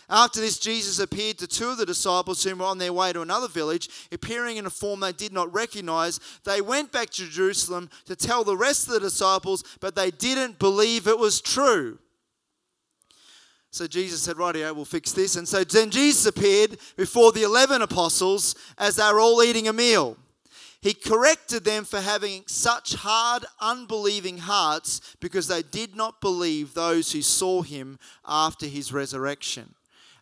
After 0.09 0.39
this, 0.39 0.59
Jesus 0.59 1.00
appeared 1.00 1.39
to 1.39 1.47
two 1.47 1.69
of 1.69 1.77
the 1.77 1.85
disciples 1.85 2.43
who 2.43 2.55
were 2.55 2.65
on 2.65 2.77
their 2.77 2.93
way 2.93 3.12
to 3.12 3.21
another 3.21 3.47
village, 3.47 3.89
appearing 4.12 4.57
in 4.57 4.65
a 4.65 4.69
form 4.69 5.00
they 5.00 5.12
did 5.12 5.33
not 5.33 5.53
recognize. 5.53 6.19
They 6.43 6.62
went 6.62 6.91
back 6.91 7.09
to 7.12 7.27
Jerusalem 7.27 7.89
to 8.05 8.15
tell 8.15 8.43
the 8.43 8.57
rest 8.57 8.88
of 8.88 8.93
the 8.93 9.00
disciples, 9.00 9.63
but 9.79 9.95
they 9.95 10.12
didn't 10.12 10.59
believe 10.59 11.07
it 11.07 11.17
was 11.17 11.41
true. 11.41 11.97
So 13.75 13.88
Jesus 13.88 14.21
said, 14.21 14.38
Rightio, 14.38 14.74
we'll 14.74 14.85
fix 14.85 15.12
this. 15.12 15.35
And 15.35 15.45
so 15.45 15.63
then 15.65 15.89
Jesus 15.89 16.25
appeared 16.25 16.77
before 16.95 17.33
the 17.33 17.43
11 17.43 17.81
apostles 17.81 18.55
as 18.77 18.95
they 18.95 19.12
were 19.12 19.19
all 19.19 19.43
eating 19.43 19.67
a 19.67 19.74
meal. 19.74 20.17
He 20.79 20.93
corrected 20.93 21.65
them 21.65 21.83
for 21.83 22.00
having 22.00 22.43
such 22.45 22.93
hard, 22.93 23.43
unbelieving 23.59 24.38
hearts 24.38 25.17
because 25.19 25.50
they 25.50 25.62
did 25.62 25.93
not 25.93 26.21
believe 26.21 26.74
those 26.74 27.12
who 27.12 27.21
saw 27.21 27.63
him 27.63 28.00
after 28.25 28.65
his 28.65 28.93
resurrection. 28.93 29.75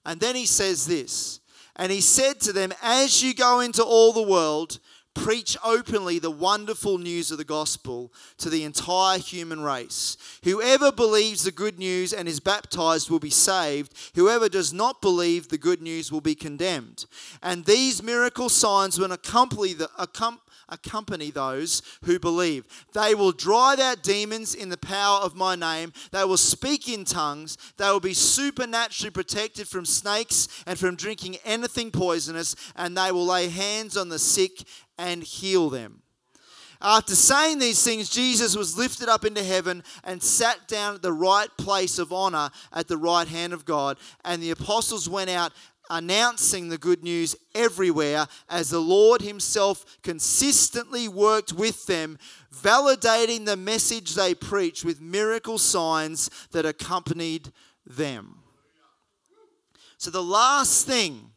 And 0.06 0.20
then 0.20 0.36
he 0.36 0.46
says 0.46 0.86
this 0.86 1.40
And 1.76 1.92
he 1.92 2.02
said 2.02 2.40
to 2.42 2.54
them, 2.54 2.74
As 2.82 3.24
you 3.24 3.34
go 3.34 3.60
into 3.60 3.84
all 3.84 4.14
the 4.14 4.22
world, 4.22 4.80
preach 5.14 5.56
openly 5.64 6.18
the 6.20 6.32
wonderful 6.32 6.98
news 6.98 7.32
of 7.32 7.38
the 7.38 7.44
gospel 7.44 8.12
to 8.38 8.50
the 8.50 8.64
entire 8.64 9.20
human 9.20 9.62
race. 9.62 10.18
Whoever 10.44 10.92
believes 10.92 11.44
the 11.44 11.52
good 11.52 11.78
news 11.78 12.14
and 12.14 12.28
is 12.28 12.40
baptized 12.40 13.10
will 13.10 13.20
be 13.20 13.30
saved. 13.30 13.94
Whoever 14.16 14.50
does 14.50 14.74
not 14.74 15.02
believe 15.02 15.50
the 15.50 15.58
good 15.58 15.82
news 15.82 16.12
will 16.12 16.22
be 16.22 16.36
condemned. 16.36 17.06
And 17.42 17.66
these 17.66 18.02
miracle 18.02 18.50
signs 18.50 19.00
will 19.00 19.12
accompany 19.12 19.74
the, 19.74 19.90
accompany 20.70 21.32
those 21.32 21.82
who 22.04 22.20
believe. 22.20 22.66
They 22.94 23.16
will 23.16 23.32
drive 23.32 23.80
out 23.80 24.04
demons 24.04 24.56
in 24.56 24.70
the 24.70 24.78
power 24.78 25.20
of 25.20 25.36
my 25.36 25.56
name. 25.56 25.94
They 26.12 26.24
will 26.24 26.38
speak 26.38 26.90
in 26.90 27.06
tongues. 27.06 27.58
They 27.78 27.90
will 27.90 28.00
be 28.00 28.14
supernaturally 28.14 29.12
protected 29.12 29.68
from 29.68 29.86
snakes 29.86 30.48
and 30.66 30.78
from 30.78 30.96
drinking 30.96 31.38
anything 31.46 31.92
poisonous, 31.92 32.56
and 32.76 32.98
they 32.98 33.12
will 33.12 33.26
lay 33.26 33.50
hands 33.50 33.98
on 33.98 34.10
the 34.10 34.20
sick 34.20 34.64
and 34.98 35.24
heal 35.24 35.70
them. 35.70 36.04
After 36.86 37.16
saying 37.16 37.60
these 37.60 37.82
things, 37.82 38.10
Jesus 38.10 38.58
was 38.58 38.78
lifted 38.78 39.08
up 39.08 39.24
into 39.24 39.42
heaven 39.42 39.84
and 40.04 40.22
sat 40.22 40.68
down 40.68 40.96
at 40.96 41.02
the 41.02 41.14
right 41.14 41.48
place 41.58 41.98
of 41.98 42.12
honor 42.12 42.50
at 42.74 42.90
the 42.90 42.98
right 42.98 43.28
hand 43.28 43.54
of 43.54 43.64
God. 43.64 43.98
And 44.26 44.44
the 44.44 44.52
apostles 44.52 45.08
went 45.08 45.30
out 45.30 45.54
announcing 45.94 46.70
the 46.70 46.78
good 46.78 47.04
news 47.04 47.36
everywhere 47.54 48.26
as 48.50 48.72
the 48.72 48.80
Lord 48.80 49.22
Himself 49.22 49.86
consistently 50.02 51.08
worked 51.08 51.54
with 51.54 51.86
them, 51.86 52.18
validating 52.54 53.46
the 53.46 53.56
message 53.56 54.16
they 54.16 54.34
preached 54.34 54.84
with 54.84 55.00
miracle 55.00 55.60
signs 55.60 56.32
that 56.52 56.66
accompanied 56.66 57.52
them. 57.86 58.40
So, 59.98 60.10
the 60.10 60.24
last 60.24 60.88
thing 60.88 61.30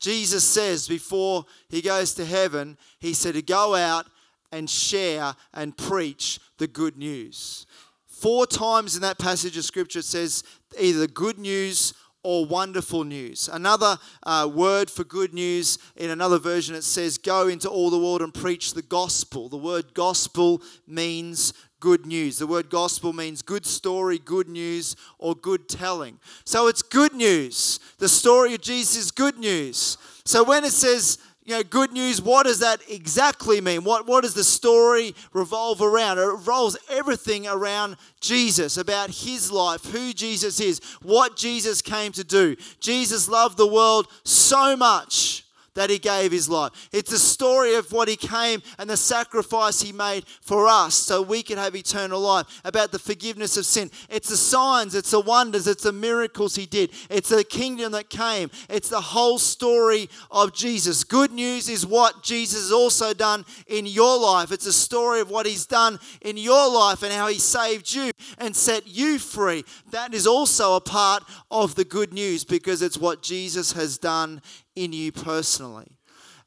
Jesus 0.00 0.44
says 0.44 0.88
before 0.88 1.46
He 1.68 1.80
goes 1.80 2.12
to 2.14 2.24
heaven, 2.24 2.76
He 2.98 3.14
said 3.14 3.34
to 3.34 3.42
go 3.42 3.76
out 3.76 4.06
and 4.50 4.68
share 4.68 5.34
and 5.54 5.76
preach 5.76 6.40
the 6.58 6.66
good 6.66 6.96
news. 6.96 7.66
Four 8.06 8.46
times 8.46 8.96
in 8.96 9.02
that 9.02 9.18
passage 9.18 9.56
of 9.56 9.64
scripture 9.64 9.98
it 9.98 10.06
says 10.06 10.42
either 10.80 11.00
the 11.00 11.08
good 11.08 11.38
news 11.38 11.92
or 12.26 12.44
wonderful 12.44 13.04
news. 13.04 13.48
Another 13.52 13.96
uh, 14.24 14.50
word 14.52 14.90
for 14.90 15.04
good 15.04 15.32
news 15.32 15.78
in 15.94 16.10
another 16.10 16.40
version 16.40 16.74
it 16.74 16.82
says 16.82 17.18
go 17.18 17.46
into 17.46 17.68
all 17.68 17.88
the 17.88 17.96
world 17.96 18.20
and 18.20 18.34
preach 18.34 18.74
the 18.74 18.82
gospel. 18.82 19.48
The 19.48 19.56
word 19.56 19.94
gospel 19.94 20.60
means 20.88 21.52
good 21.78 22.04
news. 22.04 22.38
The 22.38 22.48
word 22.48 22.68
gospel 22.68 23.12
means 23.12 23.42
good 23.42 23.64
story, 23.64 24.18
good 24.18 24.48
news, 24.48 24.96
or 25.20 25.36
good 25.36 25.68
telling. 25.68 26.18
So 26.44 26.66
it's 26.66 26.82
good 26.82 27.14
news. 27.14 27.78
The 27.98 28.08
story 28.08 28.54
of 28.54 28.60
Jesus 28.60 28.96
is 28.96 29.10
good 29.12 29.38
news. 29.38 29.96
So 30.24 30.42
when 30.42 30.64
it 30.64 30.72
says 30.72 31.18
you 31.46 31.54
know, 31.54 31.62
good 31.62 31.92
news, 31.92 32.20
what 32.20 32.44
does 32.44 32.58
that 32.58 32.80
exactly 32.90 33.60
mean? 33.60 33.84
What, 33.84 34.06
what 34.06 34.24
does 34.24 34.34
the 34.34 34.44
story 34.44 35.14
revolve 35.32 35.80
around? 35.80 36.18
It 36.18 36.24
revolves 36.24 36.76
everything 36.90 37.46
around 37.46 37.96
Jesus, 38.20 38.76
about 38.76 39.10
his 39.10 39.52
life, 39.52 39.84
who 39.84 40.12
Jesus 40.12 40.58
is, 40.58 40.80
what 41.02 41.36
Jesus 41.36 41.80
came 41.80 42.10
to 42.12 42.24
do. 42.24 42.56
Jesus 42.80 43.28
loved 43.28 43.56
the 43.56 43.66
world 43.66 44.08
so 44.24 44.76
much 44.76 45.45
that 45.76 45.90
he 45.90 45.98
gave 45.98 46.32
his 46.32 46.48
life. 46.48 46.88
It's 46.92 47.12
a 47.12 47.18
story 47.18 47.76
of 47.76 47.92
what 47.92 48.08
he 48.08 48.16
came 48.16 48.62
and 48.78 48.90
the 48.90 48.96
sacrifice 48.96 49.80
he 49.80 49.92
made 49.92 50.26
for 50.40 50.66
us 50.66 50.94
so 50.94 51.22
we 51.22 51.42
could 51.42 51.58
have 51.58 51.76
eternal 51.76 52.20
life, 52.20 52.60
about 52.64 52.90
the 52.90 52.98
forgiveness 52.98 53.56
of 53.56 53.64
sin. 53.64 53.90
It's 54.10 54.28
the 54.28 54.36
signs, 54.36 54.94
it's 54.94 55.12
the 55.12 55.20
wonders, 55.20 55.66
it's 55.66 55.84
the 55.84 55.92
miracles 55.92 56.56
he 56.56 56.66
did. 56.66 56.90
It's 57.08 57.28
the 57.28 57.44
kingdom 57.44 57.92
that 57.92 58.10
came. 58.10 58.50
It's 58.68 58.88
the 58.88 59.00
whole 59.00 59.38
story 59.38 60.08
of 60.30 60.54
Jesus. 60.54 61.04
Good 61.04 61.30
news 61.30 61.68
is 61.68 61.86
what 61.86 62.22
Jesus 62.22 62.62
has 62.62 62.72
also 62.72 63.14
done 63.14 63.44
in 63.68 63.86
your 63.86 64.18
life. 64.18 64.50
It's 64.50 64.66
a 64.66 64.72
story 64.72 65.20
of 65.20 65.30
what 65.30 65.46
he's 65.46 65.66
done 65.66 65.98
in 66.22 66.36
your 66.36 66.70
life 66.72 67.02
and 67.02 67.12
how 67.12 67.28
he 67.28 67.38
saved 67.38 67.92
you 67.92 68.12
and 68.38 68.56
set 68.56 68.86
you 68.86 69.18
free. 69.18 69.64
That 69.90 70.14
is 70.14 70.26
also 70.26 70.74
a 70.74 70.80
part 70.80 71.22
of 71.50 71.74
the 71.74 71.84
good 71.84 72.12
news 72.12 72.44
because 72.44 72.82
it's 72.82 72.98
what 72.98 73.22
Jesus 73.22 73.72
has 73.72 73.98
done 73.98 74.40
in 74.74 74.92
you 74.92 75.12
personally. 75.12 75.65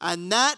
And 0.02 0.32
that 0.32 0.56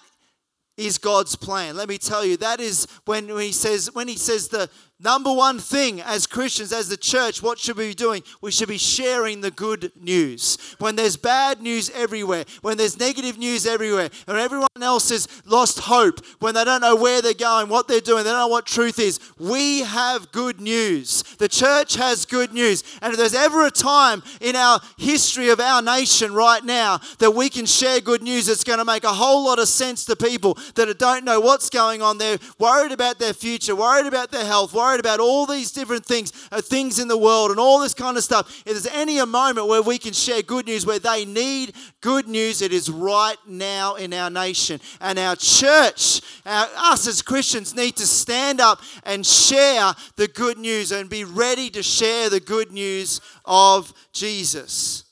is 0.77 0.97
God's 0.97 1.35
plan. 1.35 1.75
Let 1.75 1.89
me 1.89 1.97
tell 1.97 2.25
you, 2.25 2.37
that 2.37 2.59
is 2.59 2.87
when 3.05 3.29
he 3.29 3.51
says 3.51 3.89
when 3.93 4.07
he 4.07 4.17
says 4.17 4.47
the 4.47 4.69
Number 5.03 5.33
one 5.33 5.57
thing 5.57 5.99
as 5.99 6.27
Christians, 6.27 6.71
as 6.71 6.87
the 6.87 6.95
church, 6.95 7.41
what 7.41 7.57
should 7.57 7.75
we 7.75 7.87
be 7.87 7.93
doing? 7.95 8.21
We 8.39 8.51
should 8.51 8.67
be 8.67 8.77
sharing 8.77 9.41
the 9.41 9.49
good 9.49 9.91
news. 9.99 10.59
When 10.77 10.95
there's 10.95 11.17
bad 11.17 11.59
news 11.59 11.89
everywhere, 11.89 12.45
when 12.61 12.77
there's 12.77 12.99
negative 12.99 13.39
news 13.39 13.65
everywhere, 13.65 14.09
and 14.27 14.37
everyone 14.37 14.67
else 14.79 15.09
has 15.09 15.27
lost 15.43 15.79
hope, 15.79 16.23
when 16.39 16.53
they 16.53 16.63
don't 16.63 16.81
know 16.81 16.95
where 16.95 17.19
they're 17.19 17.33
going, 17.33 17.67
what 17.67 17.87
they're 17.87 17.99
doing, 17.99 18.23
they 18.23 18.29
don't 18.29 18.39
know 18.41 18.47
what 18.47 18.67
truth 18.67 18.99
is, 18.99 19.19
we 19.39 19.79
have 19.79 20.31
good 20.31 20.61
news. 20.61 21.23
The 21.39 21.49
church 21.49 21.95
has 21.95 22.27
good 22.27 22.53
news. 22.53 22.83
And 23.01 23.11
if 23.11 23.17
there's 23.17 23.33
ever 23.33 23.65
a 23.65 23.71
time 23.71 24.21
in 24.39 24.55
our 24.55 24.81
history 24.97 25.49
of 25.49 25.59
our 25.59 25.81
nation 25.81 26.31
right 26.31 26.63
now 26.63 26.99
that 27.17 27.31
we 27.31 27.49
can 27.49 27.65
share 27.65 28.01
good 28.01 28.21
news, 28.21 28.47
it's 28.47 28.63
going 28.63 28.77
to 28.77 28.85
make 28.85 29.03
a 29.03 29.13
whole 29.13 29.45
lot 29.45 29.57
of 29.57 29.67
sense 29.67 30.05
to 30.05 30.15
people 30.15 30.59
that 30.75 30.95
don't 30.99 31.25
know 31.25 31.39
what's 31.39 31.71
going 31.71 32.03
on. 32.03 32.19
They're 32.19 32.37
worried 32.59 32.91
about 32.91 33.17
their 33.17 33.33
future, 33.33 33.75
worried 33.75 34.05
about 34.05 34.29
their 34.29 34.45
health, 34.45 34.73
worried 34.73 34.90
worried 34.91 34.99
about 34.99 35.21
all 35.21 35.45
these 35.45 35.71
different 35.71 36.05
things, 36.05 36.33
uh, 36.51 36.61
things 36.61 36.99
in 36.99 37.07
the 37.07 37.17
world, 37.17 37.49
and 37.49 37.59
all 37.59 37.79
this 37.79 37.93
kind 37.93 38.17
of 38.17 38.23
stuff. 38.23 38.61
If 38.65 38.73
there's 38.73 38.87
any 38.87 39.19
a 39.19 39.25
moment 39.25 39.67
where 39.67 39.81
we 39.81 39.97
can 39.97 40.11
share 40.11 40.41
good 40.41 40.65
news, 40.65 40.85
where 40.85 40.99
they 40.99 41.23
need 41.23 41.73
good 42.01 42.27
news, 42.27 42.61
it 42.61 42.73
is 42.73 42.89
right 42.89 43.37
now 43.47 43.95
in 43.95 44.13
our 44.13 44.29
nation. 44.29 44.81
And 44.99 45.17
our 45.17 45.37
church, 45.37 46.21
our, 46.45 46.67
us 46.75 47.07
as 47.07 47.21
Christians, 47.21 47.73
need 47.73 47.95
to 47.97 48.05
stand 48.05 48.59
up 48.59 48.81
and 49.05 49.25
share 49.25 49.93
the 50.17 50.27
good 50.27 50.57
news 50.57 50.91
and 50.91 51.09
be 51.09 51.23
ready 51.23 51.69
to 51.69 51.81
share 51.81 52.29
the 52.29 52.41
good 52.41 52.71
news 52.71 53.21
of 53.45 53.93
Jesus. 54.11 55.05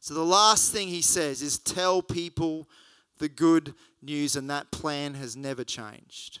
So 0.00 0.14
the 0.14 0.24
last 0.24 0.72
thing 0.72 0.88
he 0.88 1.02
says 1.02 1.40
is 1.40 1.58
tell 1.58 2.02
people 2.02 2.68
the 3.18 3.28
good 3.28 3.74
news, 4.02 4.34
and 4.34 4.50
that 4.50 4.72
plan 4.72 5.14
has 5.14 5.36
never 5.36 5.62
changed. 5.62 6.40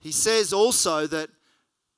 He 0.00 0.12
says 0.12 0.52
also 0.52 1.06
that 1.06 1.30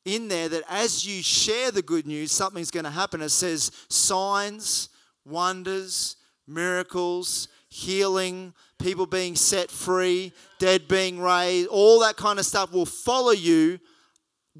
in 0.04 0.28
there 0.28 0.49
that 0.49 0.64
as 0.68 1.06
you 1.06 1.23
share 1.23 1.71
the 1.71 1.82
good 1.82 2.06
news, 2.06 2.32
something's 2.32 2.71
going 2.71 2.85
to 2.85 2.90
happen. 2.90 3.23
It 3.23 3.28
says 3.30 3.71
signs, 3.88 4.88
wonders, 5.25 6.16
miracles, 6.47 7.49
healing, 7.68 8.52
people 8.78 9.06
being 9.06 9.37
set 9.37 9.71
free, 9.71 10.32
dead 10.59 10.88
being 10.88 11.21
raised, 11.21 11.68
all 11.68 12.00
that 12.00 12.16
kind 12.16 12.38
of 12.38 12.44
stuff 12.44 12.73
will 12.73 12.87
follow 12.87 13.30
you 13.30 13.78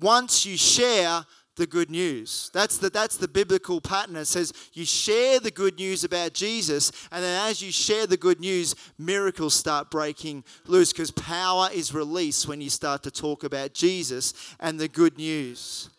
once 0.00 0.46
you 0.46 0.56
share 0.56 1.25
the 1.56 1.66
good 1.66 1.90
news. 1.90 2.50
That's 2.54 2.78
the, 2.78 2.90
that's 2.90 3.16
the 3.16 3.28
biblical 3.28 3.80
pattern. 3.80 4.16
It 4.16 4.25
says 4.26 4.52
you 4.73 4.85
share 4.85 5.38
the 5.38 5.50
good 5.50 5.76
news 5.76 6.04
about 6.04 6.32
Jesus, 6.32 6.92
and 7.11 7.23
then 7.23 7.49
as 7.49 7.61
you 7.61 7.71
share 7.71 8.06
the 8.06 8.16
good 8.16 8.40
news, 8.40 8.75
miracles 8.99 9.54
start 9.54 9.90
breaking 9.90 10.44
loose 10.66 10.92
because 10.92 11.11
power 11.11 11.68
is 11.73 11.94
released 11.94 12.49
when 12.49 12.61
you 12.61 12.71
start 12.71 13.02
to 13.02 13.11
talk 13.11 13.44
about 13.44 13.75
Jesus 13.75 14.35
and 14.61 14.78
the 14.78 14.88
good 14.88 15.18
news. 15.18 15.90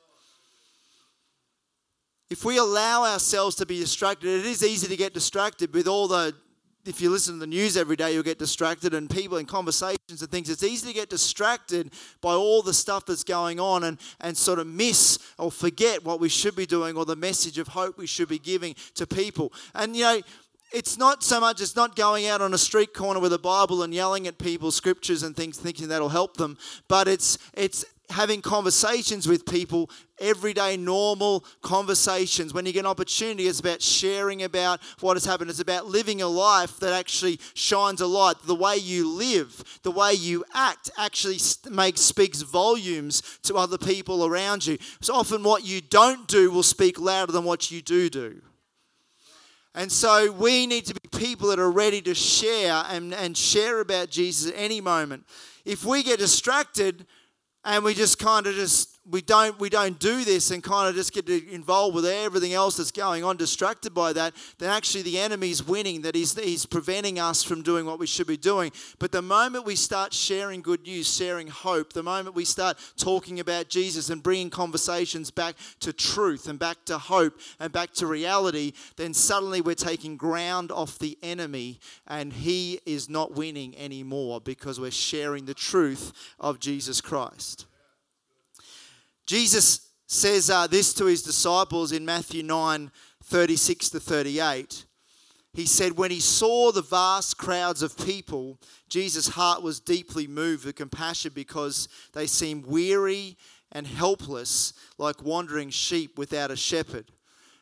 If 2.29 2.43
we 2.43 2.57
allow 2.57 3.03
ourselves 3.03 3.55
to 3.57 3.65
be 3.65 3.79
distracted, 3.79 4.27
it 4.27 4.45
is 4.45 4.63
easy 4.63 4.87
to 4.87 4.97
get 4.97 5.13
distracted 5.13 5.71
with 5.71 5.87
all 5.87 6.07
the 6.07 6.33
if 6.85 6.99
you 6.99 7.09
listen 7.09 7.35
to 7.35 7.39
the 7.39 7.47
news 7.47 7.77
every 7.77 7.95
day, 7.95 8.13
you'll 8.13 8.23
get 8.23 8.39
distracted, 8.39 8.93
and 8.93 9.09
people 9.09 9.37
in 9.37 9.45
conversations 9.45 10.21
and 10.21 10.29
things. 10.29 10.49
It's 10.49 10.63
easy 10.63 10.87
to 10.87 10.93
get 10.93 11.09
distracted 11.09 11.91
by 12.21 12.33
all 12.33 12.61
the 12.61 12.73
stuff 12.73 13.05
that's 13.05 13.23
going 13.23 13.59
on 13.59 13.83
and, 13.83 13.97
and 14.19 14.35
sort 14.35 14.59
of 14.59 14.67
miss 14.67 15.19
or 15.37 15.51
forget 15.51 16.03
what 16.03 16.19
we 16.19 16.29
should 16.29 16.55
be 16.55 16.65
doing 16.65 16.97
or 16.97 17.05
the 17.05 17.15
message 17.15 17.57
of 17.57 17.69
hope 17.69 17.97
we 17.97 18.07
should 18.07 18.27
be 18.27 18.39
giving 18.39 18.75
to 18.95 19.07
people. 19.07 19.53
And, 19.73 19.95
you 19.95 20.03
know, 20.03 20.21
it's 20.73 20.97
not 20.97 21.23
so 21.23 21.39
much, 21.39 21.61
it's 21.61 21.75
not 21.75 21.95
going 21.95 22.25
out 22.27 22.41
on 22.41 22.53
a 22.53 22.57
street 22.57 22.93
corner 22.93 23.19
with 23.19 23.31
a 23.31 23.39
Bible 23.39 23.83
and 23.83 23.93
yelling 23.93 24.27
at 24.27 24.37
people 24.39 24.71
scriptures 24.71 25.23
and 25.23 25.35
things, 25.35 25.57
thinking 25.57 25.87
that'll 25.87 26.09
help 26.09 26.37
them, 26.37 26.57
but 26.87 27.07
it's, 27.07 27.37
it's 27.53 27.85
having 28.09 28.41
conversations 28.41 29.27
with 29.27 29.45
people, 29.45 29.89
everyday, 30.19 30.75
normal 30.75 31.45
conversations. 31.61 32.53
When 32.53 32.65
you 32.65 32.73
get 32.73 32.81
an 32.81 32.85
opportunity, 32.87 33.47
it's 33.47 33.59
about 33.59 33.81
sharing 33.81 34.43
about 34.43 34.81
what 34.99 35.15
has 35.15 35.25
happened. 35.25 35.49
It's 35.49 35.59
about 35.59 35.87
living 35.87 36.21
a 36.21 36.27
life 36.27 36.79
that 36.79 36.93
actually 36.93 37.39
shines 37.53 38.01
a 38.01 38.07
light. 38.07 38.35
The 38.43 38.55
way 38.55 38.77
you 38.77 39.09
live, 39.09 39.79
the 39.83 39.91
way 39.91 40.13
you 40.13 40.43
act, 40.53 40.89
actually 40.97 41.37
makes 41.69 42.01
speaks 42.01 42.41
volumes 42.41 43.21
to 43.43 43.55
other 43.55 43.77
people 43.77 44.25
around 44.25 44.65
you. 44.65 44.77
So 45.01 45.13
often, 45.13 45.43
what 45.43 45.65
you 45.65 45.81
don't 45.81 46.27
do 46.27 46.51
will 46.51 46.63
speak 46.63 46.99
louder 46.99 47.31
than 47.31 47.43
what 47.43 47.71
you 47.71 47.81
do 47.81 48.09
do. 48.09 48.41
And 49.75 49.91
so 49.91 50.31
we 50.31 50.67
need 50.67 50.85
to 50.85 50.93
be 50.93 51.17
people 51.17 51.49
that 51.49 51.59
are 51.59 51.71
ready 51.71 52.01
to 52.03 52.13
share 52.13 52.83
and, 52.89 53.13
and 53.13 53.35
share 53.35 53.79
about 53.79 54.09
Jesus 54.09 54.51
at 54.51 54.57
any 54.57 54.81
moment. 54.81 55.25
If 55.65 55.83
we 55.83 56.03
get 56.03 56.19
distracted, 56.19 57.07
and 57.65 57.83
we 57.83 57.93
just 57.93 58.19
kind 58.19 58.45
of 58.45 58.55
just 58.55 58.92
we 59.09 59.21
don't 59.21 59.59
we 59.59 59.69
don't 59.69 59.99
do 59.99 60.23
this 60.23 60.51
and 60.51 60.63
kind 60.63 60.87
of 60.87 60.95
just 60.95 61.13
get 61.13 61.27
involved 61.27 61.93
with 61.93 62.05
everything 62.05 62.53
else 62.53 62.77
that's 62.77 62.91
going 62.91 63.23
on, 63.23 63.35
distracted 63.35 63.93
by 63.93 64.13
that, 64.13 64.33
then 64.59 64.69
actually 64.69 65.01
the 65.01 65.19
enemy's 65.19 65.61
winning. 65.61 66.01
That 66.03 66.15
he's 66.15 66.39
he's 66.39 66.65
preventing 66.65 67.19
us 67.19 67.43
from 67.43 67.63
doing 67.63 67.85
what 67.85 67.99
we 67.99 68.07
should 68.07 68.27
be 68.27 68.37
doing. 68.37 68.71
But 68.99 69.11
the 69.11 69.21
moment 69.21 69.65
we 69.65 69.75
start 69.75 70.13
sharing 70.13 70.61
good 70.61 70.83
news, 70.83 71.13
sharing 71.13 71.47
hope, 71.47 71.91
the 71.91 72.03
moment 72.03 72.35
we 72.35 72.45
start 72.45 72.77
talking 72.95 73.41
about 73.41 73.67
Jesus 73.67 74.09
and 74.09 74.23
bringing 74.23 74.49
conversations 74.49 75.31
back 75.31 75.55
to 75.81 75.91
truth 75.91 76.47
and 76.47 76.57
back 76.57 76.85
to 76.85 76.97
hope 76.97 77.39
and 77.59 77.73
back 77.73 77.91
to 77.93 78.07
reality, 78.07 78.71
then 78.95 79.13
suddenly 79.13 79.59
we're 79.59 79.75
taking 79.75 80.15
ground 80.15 80.71
off 80.71 80.97
the 80.97 81.17
enemy, 81.21 81.79
and 82.07 82.31
he 82.31 82.79
is 82.85 83.09
not 83.09 83.33
winning 83.33 83.77
anymore 83.77 84.39
because 84.39 84.79
we're 84.79 84.91
sharing 84.91 85.45
the 85.45 85.53
truth 85.53 86.13
of 86.39 86.59
Jesus 86.59 87.01
Christ. 87.01 87.65
Jesus 89.25 89.91
says 90.07 90.49
uh, 90.49 90.67
this 90.67 90.93
to 90.95 91.05
his 91.05 91.23
disciples 91.23 91.91
in 91.91 92.05
Matthew 92.05 92.43
9 92.43 92.91
36 93.23 93.89
to 93.91 93.99
38. 93.99 94.85
He 95.53 95.65
said, 95.65 95.97
When 95.97 96.11
he 96.11 96.19
saw 96.19 96.71
the 96.71 96.81
vast 96.81 97.37
crowds 97.37 97.81
of 97.81 97.97
people, 97.97 98.59
Jesus' 98.89 99.29
heart 99.29 99.61
was 99.61 99.79
deeply 99.79 100.27
moved 100.27 100.65
with 100.65 100.75
compassion 100.75 101.31
because 101.33 101.87
they 102.13 102.27
seemed 102.27 102.65
weary 102.65 103.37
and 103.71 103.87
helpless, 103.87 104.73
like 104.97 105.23
wandering 105.23 105.69
sheep 105.69 106.17
without 106.17 106.51
a 106.51 106.55
shepherd. 106.55 107.11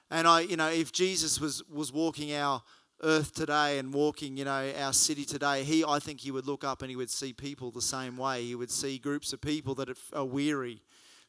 And 0.10 0.28
I, 0.28 0.42
you 0.42 0.58
know, 0.58 0.70
if 0.70 0.92
Jesus 0.92 1.40
was, 1.40 1.64
was 1.70 1.94
walking 1.94 2.34
our 2.34 2.64
earth 3.04 3.34
today 3.34 3.78
and 3.78 3.94
walking, 3.94 4.36
you 4.36 4.46
know, 4.46 4.72
our 4.80 4.94
city 4.94 5.26
today, 5.26 5.64
he, 5.64 5.84
I 5.86 6.00
think 6.00 6.22
he 6.22 6.32
would 6.32 6.48
look 6.48 6.64
up 6.64 6.82
and 6.82 6.90
he 6.90 6.96
would 6.96 7.10
see 7.10 7.34
people 7.34 7.72
the 7.72 7.82
same 7.82 8.18
way. 8.18 8.44
He 8.44 8.56
would 8.56 8.72
see 8.72 8.98
groups 8.98 9.32
of 9.32 9.42
people 9.42 9.76
that 9.76 9.90
are 10.14 10.26
weary 10.26 10.82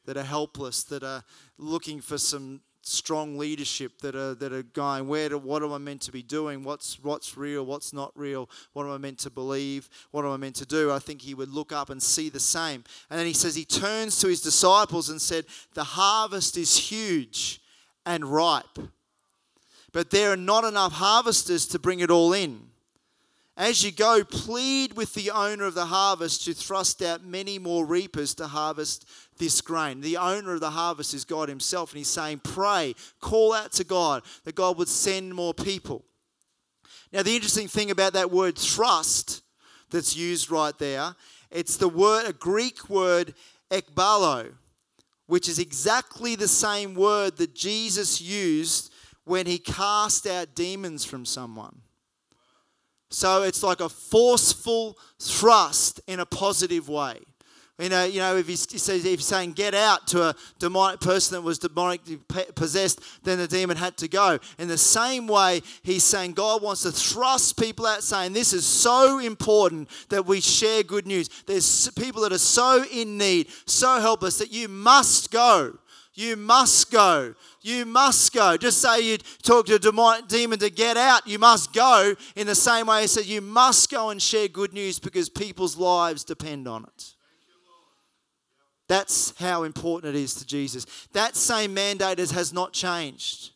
that 0.05 0.17
are 0.17 0.23
helpless, 0.23 0.83
that 0.83 1.03
are 1.03 1.23
looking 1.57 2.01
for 2.01 2.17
some 2.17 2.61
strong 2.85 3.37
leadership 3.37 4.01
that 4.01 4.13
are 4.13 4.35
that 4.35 4.51
are 4.51 4.61
going 4.61 5.07
where 5.07 5.29
do, 5.29 5.37
what 5.37 5.63
am 5.63 5.71
I 5.71 5.77
meant 5.77 6.01
to 6.01 6.11
be 6.11 6.21
doing? 6.21 6.63
What's 6.63 7.01
what's 7.01 7.37
real? 7.37 7.65
What's 7.65 7.93
not 7.93 8.11
real? 8.15 8.49
What 8.73 8.85
am 8.85 8.91
I 8.91 8.97
meant 8.97 9.19
to 9.19 9.29
believe? 9.29 9.89
What 10.11 10.25
am 10.25 10.31
I 10.31 10.37
meant 10.37 10.55
to 10.57 10.65
do? 10.65 10.91
I 10.91 10.99
think 10.99 11.21
he 11.21 11.33
would 11.33 11.49
look 11.49 11.71
up 11.71 11.89
and 11.89 12.03
see 12.03 12.29
the 12.29 12.41
same. 12.41 12.83
And 13.09 13.17
then 13.17 13.25
he 13.25 13.33
says 13.33 13.55
he 13.55 13.63
turns 13.63 14.19
to 14.19 14.27
his 14.27 14.41
disciples 14.41 15.09
and 15.09 15.21
said 15.21 15.45
the 15.73 15.83
harvest 15.83 16.57
is 16.57 16.77
huge 16.77 17.61
and 18.05 18.25
ripe 18.25 18.77
but 19.93 20.09
there 20.09 20.31
are 20.31 20.37
not 20.37 20.65
enough 20.65 20.91
harvesters 20.93 21.67
to 21.67 21.79
bring 21.79 22.01
it 22.01 22.11
all 22.11 22.33
in 22.33 22.67
as 23.55 23.83
you 23.83 23.91
go, 23.91 24.23
plead 24.23 24.93
with 24.93 25.13
the 25.13 25.29
owner 25.29 25.65
of 25.65 25.75
the 25.75 25.85
harvest 25.85 26.45
to 26.45 26.53
thrust 26.53 27.03
out 27.03 27.23
many 27.23 27.59
more 27.59 27.85
reapers 27.85 28.33
to 28.35 28.47
harvest 28.47 29.07
this 29.37 29.61
grain. 29.61 30.01
The 30.01 30.17
owner 30.17 30.55
of 30.55 30.59
the 30.59 30.71
harvest 30.71 31.13
is 31.13 31.23
God 31.23 31.49
Himself, 31.49 31.91
and 31.91 31.99
He's 31.99 32.07
saying, 32.07 32.41
Pray, 32.43 32.95
call 33.19 33.53
out 33.53 33.71
to 33.73 33.83
God 33.83 34.23
that 34.45 34.55
God 34.55 34.77
would 34.79 34.87
send 34.87 35.35
more 35.35 35.53
people. 35.53 36.03
Now, 37.11 37.21
the 37.21 37.35
interesting 37.35 37.67
thing 37.67 37.91
about 37.91 38.13
that 38.13 38.31
word 38.31 38.57
thrust 38.57 39.43
that's 39.91 40.17
used 40.17 40.49
right 40.49 40.77
there, 40.79 41.15
it's 41.51 41.77
the 41.77 41.87
word, 41.87 42.27
a 42.27 42.33
Greek 42.33 42.89
word, 42.89 43.35
ekbalo, 43.69 44.51
which 45.27 45.47
is 45.47 45.59
exactly 45.59 46.35
the 46.35 46.47
same 46.47 46.95
word 46.95 47.37
that 47.37 47.53
Jesus 47.53 48.19
used 48.19 48.91
when 49.25 49.45
he 49.45 49.59
cast 49.59 50.25
out 50.25 50.55
demons 50.55 51.05
from 51.05 51.23
someone. 51.23 51.81
So 53.13 53.43
it's 53.43 53.61
like 53.61 53.79
a 53.79 53.89
forceful 53.89 54.97
thrust 55.19 56.01
in 56.07 56.19
a 56.19 56.25
positive 56.25 56.89
way. 56.89 57.19
You 57.79 57.89
know, 57.89 58.05
you 58.05 58.19
know 58.19 58.37
if, 58.37 58.49
if 58.49 58.71
he's 58.71 59.25
saying 59.25 59.53
get 59.53 59.75
out 59.75 60.07
to 60.07 60.29
a 60.29 60.35
demonic 60.57 60.99
person 60.99 61.35
that 61.35 61.41
was 61.41 61.59
demonically 61.59 62.19
possessed, 62.55 63.01
then 63.23 63.37
the 63.37 63.47
demon 63.47 63.77
had 63.77 63.97
to 63.97 64.07
go. 64.07 64.39
In 64.57 64.67
the 64.67 64.77
same 64.77 65.27
way, 65.27 65.61
he's 65.83 66.03
saying 66.03 66.33
God 66.33 66.61
wants 66.61 66.83
to 66.83 66.91
thrust 66.91 67.59
people 67.59 67.85
out, 67.85 68.03
saying 68.03 68.33
this 68.33 68.53
is 68.53 68.65
so 68.65 69.19
important 69.19 69.89
that 70.09 70.25
we 70.25 70.39
share 70.39 70.81
good 70.83 71.05
news. 71.05 71.29
There's 71.45 71.89
people 71.91 72.23
that 72.23 72.31
are 72.31 72.37
so 72.39 72.83
in 72.91 73.17
need, 73.17 73.47
so 73.65 73.99
helpless 73.99 74.37
that 74.37 74.51
you 74.51 74.67
must 74.67 75.31
go. 75.31 75.77
You 76.15 76.35
must 76.35 76.91
go. 76.91 77.33
You 77.61 77.85
must 77.85 78.33
go. 78.33 78.55
Just 78.55 78.81
say 78.81 79.01
you 79.01 79.17
talk 79.41 79.65
to 79.65 79.75
a 79.75 80.21
demon 80.27 80.59
to 80.59 80.69
get 80.69 80.95
out, 80.95 81.27
you 81.27 81.39
must 81.39 81.73
go. 81.73 82.15
In 82.35 82.45
the 82.45 82.55
same 82.55 82.87
way, 82.87 83.01
he 83.01 83.07
said 83.07 83.25
you 83.25 83.41
must 83.41 83.89
go 83.89 84.09
and 84.09 84.21
share 84.21 84.47
good 84.47 84.73
news 84.73 84.99
because 84.99 85.29
people's 85.29 85.75
lives 85.75 86.23
depend 86.23 86.67
on 86.67 86.83
it. 86.83 87.13
That's 88.87 89.33
how 89.39 89.63
important 89.63 90.15
it 90.15 90.19
is 90.19 90.35
to 90.35 90.45
Jesus. 90.45 90.85
That 91.13 91.35
same 91.35 91.73
mandate 91.73 92.19
has 92.19 92.53
not 92.53 92.73
changed. 92.73 93.51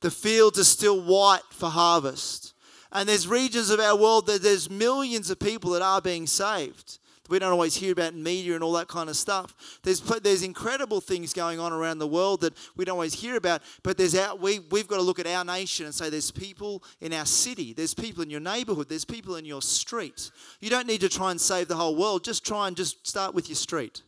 The 0.00 0.10
fields 0.10 0.58
are 0.58 0.64
still 0.64 1.00
white 1.00 1.40
for 1.52 1.70
harvest. 1.70 2.52
And 2.90 3.08
there's 3.08 3.26
regions 3.26 3.70
of 3.70 3.80
our 3.80 3.96
world 3.96 4.26
that 4.26 4.42
there's 4.42 4.68
millions 4.68 5.30
of 5.30 5.38
people 5.38 5.70
that 5.70 5.80
are 5.80 6.02
being 6.02 6.26
saved 6.26 6.98
we 7.28 7.38
don't 7.38 7.52
always 7.52 7.76
hear 7.76 7.92
about 7.92 8.12
in 8.12 8.22
media 8.22 8.54
and 8.54 8.64
all 8.64 8.72
that 8.72 8.88
kind 8.88 9.08
of 9.08 9.16
stuff. 9.16 9.78
There's 9.82 10.00
there's 10.00 10.42
incredible 10.42 11.00
things 11.00 11.32
going 11.32 11.60
on 11.60 11.72
around 11.72 11.98
the 11.98 12.06
world 12.06 12.40
that 12.40 12.52
we 12.76 12.84
don't 12.84 12.94
always 12.94 13.14
hear 13.14 13.36
about. 13.36 13.62
But 13.82 13.96
there's 13.96 14.14
our, 14.16 14.34
we 14.34 14.58
we've 14.70 14.88
got 14.88 14.96
to 14.96 15.02
look 15.02 15.18
at 15.18 15.26
our 15.26 15.44
nation 15.44 15.86
and 15.86 15.94
say 15.94 16.10
there's 16.10 16.30
people 16.30 16.82
in 17.00 17.12
our 17.12 17.26
city, 17.26 17.72
there's 17.72 17.94
people 17.94 18.22
in 18.22 18.30
your 18.30 18.40
neighborhood, 18.40 18.88
there's 18.88 19.04
people 19.04 19.36
in 19.36 19.44
your 19.44 19.62
street. 19.62 20.30
You 20.60 20.68
don't 20.68 20.86
need 20.86 21.00
to 21.00 21.08
try 21.08 21.30
and 21.30 21.40
save 21.40 21.68
the 21.68 21.76
whole 21.76 21.94
world. 21.94 22.24
Just 22.24 22.44
try 22.44 22.66
and 22.66 22.76
just 22.76 23.06
start 23.06 23.34
with 23.34 23.48
your 23.48 23.56
street. 23.56 24.02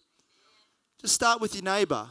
Just 1.01 1.15
start 1.15 1.41
with 1.41 1.55
your 1.55 1.65
neighbor. 1.65 2.09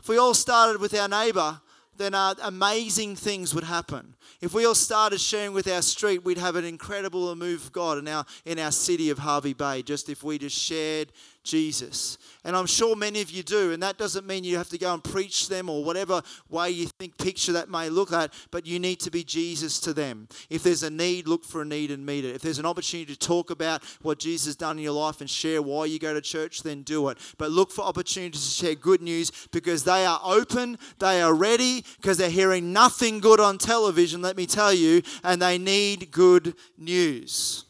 If 0.00 0.08
we 0.08 0.16
all 0.16 0.34
started 0.34 0.80
with 0.80 0.98
our 0.98 1.08
neighbor, 1.08 1.60
then 1.98 2.14
uh, 2.14 2.34
amazing 2.42 3.16
things 3.16 3.54
would 3.54 3.64
happen. 3.64 4.14
If 4.40 4.54
we 4.54 4.64
all 4.64 4.74
started 4.74 5.20
sharing 5.20 5.52
with 5.52 5.68
our 5.68 5.82
street, 5.82 6.24
we'd 6.24 6.38
have 6.38 6.56
an 6.56 6.64
incredible 6.64 7.34
move 7.34 7.66
of 7.66 7.72
God 7.72 7.98
in 7.98 8.08
our, 8.08 8.24
in 8.44 8.58
our 8.58 8.70
city 8.70 9.10
of 9.10 9.18
Hervey 9.18 9.52
Bay, 9.52 9.82
just 9.82 10.08
if 10.08 10.22
we 10.22 10.38
just 10.38 10.56
shared 10.56 11.12
Jesus. 11.44 12.18
And 12.44 12.56
I'm 12.56 12.66
sure 12.66 12.94
many 12.94 13.20
of 13.20 13.30
you 13.30 13.42
do, 13.42 13.72
and 13.72 13.82
that 13.82 13.98
doesn't 13.98 14.26
mean 14.26 14.44
you 14.44 14.56
have 14.56 14.68
to 14.70 14.78
go 14.78 14.92
and 14.92 15.02
preach 15.02 15.48
them 15.48 15.68
or 15.68 15.84
whatever 15.84 16.22
way 16.48 16.70
you 16.70 16.86
think 16.86 17.16
picture 17.16 17.52
that 17.52 17.68
may 17.68 17.88
look 17.88 18.12
at, 18.12 18.32
but 18.50 18.66
you 18.66 18.78
need 18.78 19.00
to 19.00 19.10
be 19.10 19.24
Jesus 19.24 19.80
to 19.80 19.92
them. 19.92 20.28
If 20.50 20.62
there's 20.62 20.82
a 20.82 20.90
need, 20.90 21.28
look 21.28 21.44
for 21.44 21.62
a 21.62 21.64
need 21.64 21.90
and 21.90 22.04
meet 22.04 22.24
it. 22.24 22.34
If 22.34 22.42
there's 22.42 22.58
an 22.58 22.66
opportunity 22.66 23.12
to 23.14 23.18
talk 23.18 23.50
about 23.50 23.82
what 24.02 24.18
Jesus 24.18 24.46
has 24.46 24.56
done 24.56 24.78
in 24.78 24.84
your 24.84 24.92
life 24.92 25.20
and 25.20 25.28
share 25.28 25.62
why 25.62 25.86
you 25.86 25.98
go 25.98 26.14
to 26.14 26.20
church, 26.20 26.62
then 26.62 26.82
do 26.82 27.08
it. 27.08 27.18
But 27.38 27.50
look 27.50 27.70
for 27.70 27.82
opportunities 27.82 28.44
to 28.44 28.64
share 28.66 28.74
good 28.74 29.02
news 29.02 29.30
because 29.52 29.84
they 29.84 30.04
are 30.06 30.20
open, 30.24 30.78
they 30.98 31.22
are 31.22 31.34
ready, 31.34 31.84
because 31.96 32.18
they're 32.18 32.30
hearing 32.30 32.72
nothing 32.72 33.20
good 33.20 33.40
on 33.40 33.58
television, 33.58 34.22
let 34.22 34.36
me 34.36 34.46
tell 34.46 34.72
you, 34.72 35.02
and 35.22 35.40
they 35.40 35.58
need 35.58 36.10
good 36.10 36.54
news. 36.76 37.64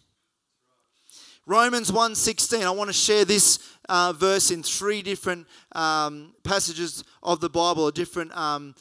Romans 1.48 1.90
1.16, 1.90 2.62
I 2.62 2.68
want 2.68 2.88
to 2.88 2.92
share 2.92 3.24
this 3.24 3.58
uh, 3.88 4.12
verse 4.12 4.50
in 4.50 4.62
three 4.62 5.00
different 5.00 5.46
um, 5.72 6.34
passages 6.44 7.04
of 7.22 7.40
the 7.40 7.48
Bible, 7.48 7.84
or 7.84 7.90
different 7.90 8.36
um, 8.36 8.74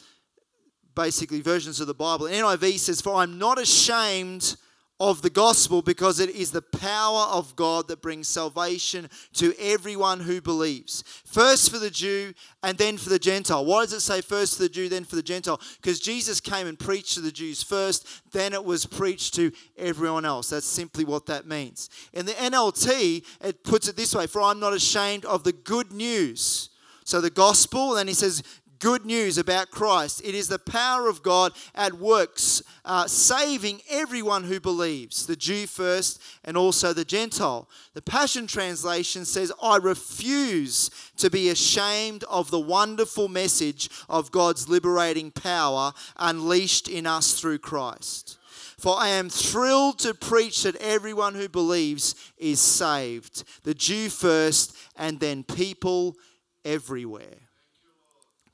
basically 0.94 1.40
versions 1.40 1.80
of 1.80 1.86
the 1.86 1.94
Bible. 1.94 2.26
NIV 2.26 2.78
says, 2.78 3.00
For 3.00 3.14
I'm 3.14 3.38
not 3.38 3.58
ashamed 3.58 4.56
of 5.00 5.22
the 5.22 5.30
gospel 5.30 5.80
because 5.80 6.18
it 6.18 6.30
is 6.30 6.50
the 6.50 6.62
power 6.62 7.26
of 7.30 7.54
God 7.54 7.88
that 7.88 8.02
brings 8.02 8.26
salvation 8.26 9.08
to 9.34 9.54
everyone 9.58 10.20
who 10.20 10.40
believes. 10.40 11.04
First 11.24 11.70
for 11.70 11.78
the 11.78 11.90
Jew 11.90 12.34
and 12.62 12.76
then 12.76 12.96
for 12.96 13.08
the 13.08 13.18
Gentile. 13.18 13.64
Why 13.64 13.84
does 13.84 13.92
it 13.92 14.00
say 14.00 14.20
first 14.20 14.56
for 14.56 14.64
the 14.64 14.68
Jew, 14.68 14.88
then 14.88 15.04
for 15.04 15.16
the 15.16 15.22
Gentile? 15.22 15.60
Because 15.80 16.00
Jesus 16.00 16.40
came 16.40 16.66
and 16.66 16.78
preached 16.78 17.14
to 17.14 17.20
the 17.20 17.30
Jews 17.30 17.62
first, 17.62 18.06
then 18.32 18.52
it 18.52 18.64
was 18.64 18.86
preached 18.86 19.34
to 19.34 19.52
everyone 19.76 20.24
else. 20.24 20.50
That's 20.50 20.66
simply 20.66 21.04
what 21.04 21.26
that 21.26 21.46
means. 21.46 21.90
In 22.12 22.26
the 22.26 22.32
NLT, 22.32 23.24
it 23.40 23.64
puts 23.64 23.88
it 23.88 23.96
this 23.96 24.14
way 24.14 24.26
For 24.26 24.42
I'm 24.42 24.60
not 24.60 24.72
ashamed 24.72 25.24
of 25.24 25.44
the 25.44 25.52
good 25.52 25.92
news. 25.92 26.70
So 27.04 27.22
the 27.22 27.30
gospel, 27.30 27.94
then 27.94 28.06
he 28.06 28.12
says, 28.12 28.42
good 28.78 29.04
news 29.04 29.38
about 29.38 29.70
Christ. 29.70 30.22
It 30.24 30.34
is 30.34 30.48
the 30.48 30.58
power 30.58 31.08
of 31.08 31.22
God 31.22 31.52
at 31.74 31.94
works, 31.94 32.62
uh, 32.84 33.06
saving 33.06 33.80
everyone 33.90 34.44
who 34.44 34.60
believes, 34.60 35.26
the 35.26 35.36
Jew 35.36 35.66
first 35.66 36.20
and 36.44 36.56
also 36.56 36.92
the 36.92 37.04
Gentile. 37.04 37.68
The 37.94 38.02
Passion 38.02 38.46
Translation 38.46 39.24
says, 39.24 39.52
I 39.62 39.76
refuse 39.76 40.90
to 41.16 41.30
be 41.30 41.48
ashamed 41.48 42.24
of 42.24 42.50
the 42.50 42.60
wonderful 42.60 43.28
message 43.28 43.90
of 44.08 44.32
God's 44.32 44.68
liberating 44.68 45.30
power 45.30 45.92
unleashed 46.16 46.88
in 46.88 47.06
us 47.06 47.38
through 47.38 47.58
Christ. 47.58 48.38
For 48.78 48.96
I 48.96 49.08
am 49.08 49.28
thrilled 49.28 49.98
to 50.00 50.14
preach 50.14 50.62
that 50.62 50.76
everyone 50.76 51.34
who 51.34 51.48
believes 51.48 52.14
is 52.36 52.60
saved, 52.60 53.42
the 53.64 53.74
Jew 53.74 54.08
first, 54.08 54.76
and 54.96 55.18
then 55.18 55.42
people 55.42 56.16
everywhere. 56.64 57.47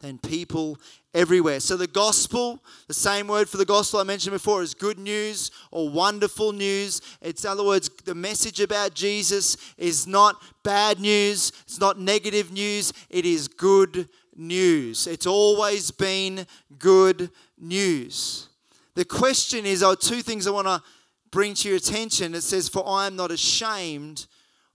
And 0.04 0.22
people 0.22 0.78
everywhere. 1.12 1.60
So, 1.60 1.76
the 1.76 1.86
gospel, 1.86 2.62
the 2.86 2.94
same 2.94 3.26
word 3.26 3.48
for 3.48 3.56
the 3.56 3.64
gospel 3.64 4.00
I 4.00 4.04
mentioned 4.04 4.32
before, 4.32 4.62
is 4.62 4.74
good 4.74 4.98
news 4.98 5.50
or 5.70 5.88
wonderful 5.88 6.52
news. 6.52 7.00
It's, 7.20 7.44
in 7.44 7.50
other 7.50 7.64
words, 7.64 7.88
the 8.04 8.14
message 8.14 8.60
about 8.60 8.94
Jesus 8.94 9.56
is 9.78 10.06
not 10.06 10.40
bad 10.62 11.00
news, 11.00 11.52
it's 11.64 11.80
not 11.80 11.98
negative 11.98 12.52
news, 12.52 12.92
it 13.10 13.24
is 13.24 13.48
good 13.48 14.08
news. 14.36 15.06
It's 15.06 15.26
always 15.26 15.90
been 15.90 16.46
good 16.78 17.30
news. 17.58 18.48
The 18.94 19.04
question 19.04 19.66
is 19.66 19.82
oh, 19.82 19.94
two 19.94 20.22
things 20.22 20.46
I 20.46 20.50
want 20.50 20.68
to 20.68 20.82
bring 21.30 21.54
to 21.54 21.68
your 21.68 21.78
attention. 21.78 22.34
It 22.34 22.42
says, 22.42 22.68
For 22.68 22.86
I 22.86 23.06
am 23.06 23.16
not 23.16 23.30
ashamed 23.30 24.26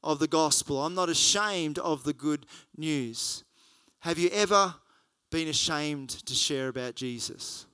of 0.04 0.20
the 0.20 0.28
gospel, 0.28 0.84
I'm 0.84 0.96
not 0.96 1.10
ashamed 1.10 1.78
of 1.80 2.04
the 2.04 2.14
good 2.14 2.46
news. 2.78 3.44
Have 4.00 4.18
you 4.18 4.30
ever 4.30 4.76
been 5.30 5.48
ashamed 5.48 6.10
to 6.10 6.34
share 6.34 6.68
about 6.68 6.96
Jesus? 6.96 7.66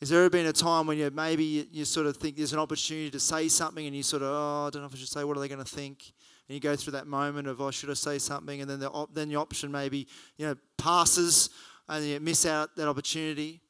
Has 0.00 0.10
there 0.10 0.20
ever 0.20 0.30
been 0.30 0.46
a 0.46 0.52
time 0.52 0.86
when 0.86 0.98
you 0.98 1.10
maybe 1.10 1.44
you, 1.44 1.66
you, 1.70 1.84
sort 1.84 2.06
of 2.06 2.16
think 2.18 2.36
there's 2.36 2.52
an 2.52 2.58
opportunity 2.58 3.10
to 3.10 3.20
say 3.20 3.48
something 3.48 3.86
and 3.86 3.96
you 3.96 4.02
sort 4.02 4.22
of, 4.22 4.28
oh, 4.28 4.66
I 4.66 4.70
don't 4.70 4.82
know 4.82 4.86
if 4.86 4.94
I 4.94 4.98
should 4.98 5.08
say, 5.08 5.24
what 5.24 5.36
are 5.36 5.40
they 5.40 5.48
going 5.48 5.64
to 5.64 5.70
think? 5.70 6.12
And 6.46 6.54
you 6.54 6.60
go 6.60 6.76
through 6.76 6.92
that 6.92 7.06
moment 7.06 7.48
of, 7.48 7.60
oh, 7.60 7.70
should 7.70 7.88
I 7.88 7.94
say 7.94 8.18
something? 8.18 8.60
And 8.60 8.68
then 8.68 8.80
the, 8.80 8.90
op- 8.90 9.14
then 9.14 9.30
the 9.30 9.36
option 9.36 9.72
maybe, 9.72 10.06
you 10.36 10.46
know, 10.46 10.56
passes 10.76 11.48
and 11.88 12.04
you 12.04 12.20
miss 12.20 12.44
out 12.44 12.76
that 12.76 12.86
opportunity. 12.86 13.60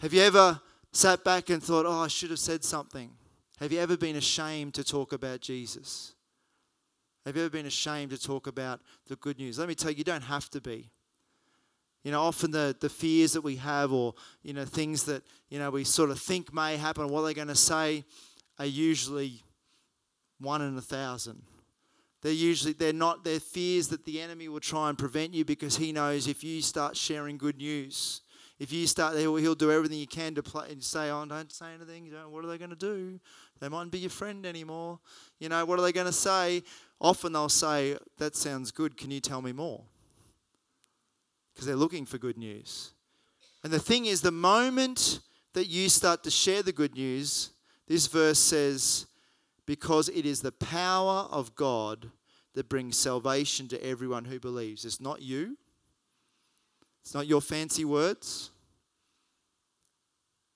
Have 0.00 0.12
you 0.12 0.20
ever 0.20 0.60
sat 0.92 1.24
back 1.24 1.48
and 1.50 1.62
thought, 1.62 1.86
oh, 1.86 2.00
I 2.00 2.08
should 2.08 2.30
have 2.30 2.38
said 2.38 2.62
something? 2.62 3.10
Have 3.58 3.72
you 3.72 3.80
ever 3.80 3.96
been 3.96 4.16
ashamed 4.16 4.74
to 4.74 4.84
talk 4.84 5.12
about 5.12 5.40
Jesus? 5.40 6.14
Have 7.28 7.36
you 7.36 7.42
ever 7.42 7.50
been 7.50 7.66
ashamed 7.66 8.10
to 8.12 8.18
talk 8.18 8.46
about 8.46 8.80
the 9.06 9.16
good 9.16 9.38
news? 9.38 9.58
Let 9.58 9.68
me 9.68 9.74
tell 9.74 9.90
you, 9.90 9.98
you 9.98 10.04
don't 10.04 10.22
have 10.22 10.48
to 10.48 10.62
be. 10.62 10.88
You 12.02 12.10
know, 12.10 12.22
often 12.22 12.52
the, 12.52 12.74
the 12.80 12.88
fears 12.88 13.34
that 13.34 13.42
we 13.42 13.56
have 13.56 13.92
or, 13.92 14.14
you 14.42 14.54
know, 14.54 14.64
things 14.64 15.02
that, 15.04 15.22
you 15.50 15.58
know, 15.58 15.68
we 15.68 15.84
sort 15.84 16.08
of 16.08 16.18
think 16.18 16.54
may 16.54 16.78
happen, 16.78 17.10
what 17.10 17.20
they're 17.20 17.34
going 17.34 17.48
to 17.48 17.54
say, 17.54 18.06
are 18.58 18.64
usually 18.64 19.42
one 20.40 20.62
in 20.62 20.78
a 20.78 20.80
thousand. 20.80 21.42
They're 22.22 22.32
usually, 22.32 22.72
they're 22.72 22.94
not, 22.94 23.24
they're 23.24 23.40
fears 23.40 23.88
that 23.88 24.06
the 24.06 24.22
enemy 24.22 24.48
will 24.48 24.60
try 24.60 24.88
and 24.88 24.96
prevent 24.96 25.34
you 25.34 25.44
because 25.44 25.76
he 25.76 25.92
knows 25.92 26.28
if 26.28 26.42
you 26.42 26.62
start 26.62 26.96
sharing 26.96 27.36
good 27.36 27.58
news, 27.58 28.22
if 28.58 28.72
you 28.72 28.86
start, 28.86 29.18
he'll, 29.18 29.36
he'll 29.36 29.54
do 29.54 29.70
everything 29.70 29.98
he 29.98 30.06
can 30.06 30.34
to 30.34 30.42
play 30.42 30.68
and 30.70 30.82
say, 30.82 31.10
oh, 31.10 31.26
don't 31.26 31.52
say 31.52 31.74
anything. 31.74 32.10
What 32.30 32.42
are 32.44 32.48
they 32.48 32.58
going 32.58 32.70
to 32.70 32.76
do? 32.76 33.20
They 33.60 33.68
mightn't 33.68 33.92
be 33.92 33.98
your 33.98 34.10
friend 34.10 34.46
anymore. 34.46 34.98
You 35.38 35.48
know, 35.48 35.64
what 35.64 35.78
are 35.78 35.82
they 35.82 35.92
going 35.92 36.06
to 36.06 36.12
say? 36.12 36.62
Often 37.00 37.32
they'll 37.32 37.48
say, 37.48 37.96
that 38.18 38.34
sounds 38.34 38.70
good. 38.70 38.96
Can 38.96 39.10
you 39.10 39.20
tell 39.20 39.40
me 39.40 39.52
more? 39.52 39.82
Because 41.54 41.66
they're 41.66 41.76
looking 41.76 42.06
for 42.06 42.18
good 42.18 42.38
news. 42.38 42.92
And 43.62 43.72
the 43.72 43.78
thing 43.78 44.06
is, 44.06 44.20
the 44.20 44.30
moment 44.30 45.20
that 45.54 45.66
you 45.66 45.88
start 45.88 46.22
to 46.24 46.30
share 46.30 46.62
the 46.62 46.72
good 46.72 46.94
news, 46.94 47.50
this 47.86 48.06
verse 48.06 48.38
says, 48.38 49.06
because 49.66 50.08
it 50.08 50.24
is 50.24 50.40
the 50.40 50.52
power 50.52 51.28
of 51.30 51.54
God 51.54 52.10
that 52.54 52.68
brings 52.68 52.96
salvation 52.96 53.68
to 53.68 53.84
everyone 53.84 54.24
who 54.24 54.40
believes. 54.40 54.84
It's 54.84 55.00
not 55.00 55.22
you, 55.22 55.56
it's 57.02 57.14
not 57.14 57.26
your 57.26 57.40
fancy 57.40 57.84
words. 57.84 58.50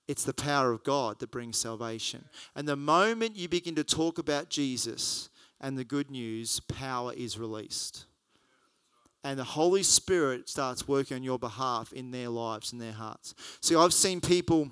It's 0.08 0.24
the 0.24 0.34
power 0.34 0.72
of 0.72 0.82
God 0.82 1.20
that 1.20 1.30
brings 1.30 1.56
salvation. 1.56 2.24
And 2.54 2.68
the 2.68 2.76
moment 2.76 3.36
you 3.36 3.48
begin 3.48 3.76
to 3.76 3.84
talk 3.84 4.18
about 4.18 4.50
Jesus 4.50 5.30
and 5.62 5.78
the 5.78 5.84
good 5.84 6.10
news, 6.10 6.60
power 6.60 7.12
is 7.16 7.38
released. 7.38 8.04
And 9.24 9.38
the 9.38 9.44
Holy 9.44 9.84
Spirit 9.84 10.48
starts 10.48 10.88
working 10.88 11.16
on 11.16 11.22
your 11.22 11.38
behalf 11.38 11.92
in 11.92 12.10
their 12.10 12.28
lives, 12.28 12.72
in 12.72 12.78
their 12.80 12.92
hearts. 12.92 13.34
See, 13.60 13.76
I've 13.76 13.94
seen 13.94 14.20
people 14.20 14.70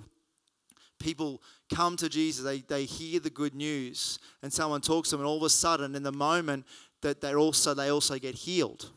people 0.98 1.42
come 1.74 1.96
to 1.96 2.08
Jesus, 2.08 2.44
they, 2.44 2.58
they 2.58 2.84
hear 2.84 3.18
the 3.20 3.30
good 3.30 3.54
news, 3.54 4.18
and 4.42 4.52
someone 4.52 4.82
talks 4.82 5.08
to 5.08 5.16
them, 5.16 5.22
and 5.22 5.28
all 5.28 5.38
of 5.38 5.42
a 5.42 5.50
sudden, 5.50 5.94
in 5.94 6.02
the 6.02 6.12
moment, 6.12 6.66
that 7.00 7.20
they're 7.20 7.38
also 7.38 7.72
they 7.74 7.88
also 7.88 8.18
get 8.18 8.34
healed. 8.34 8.90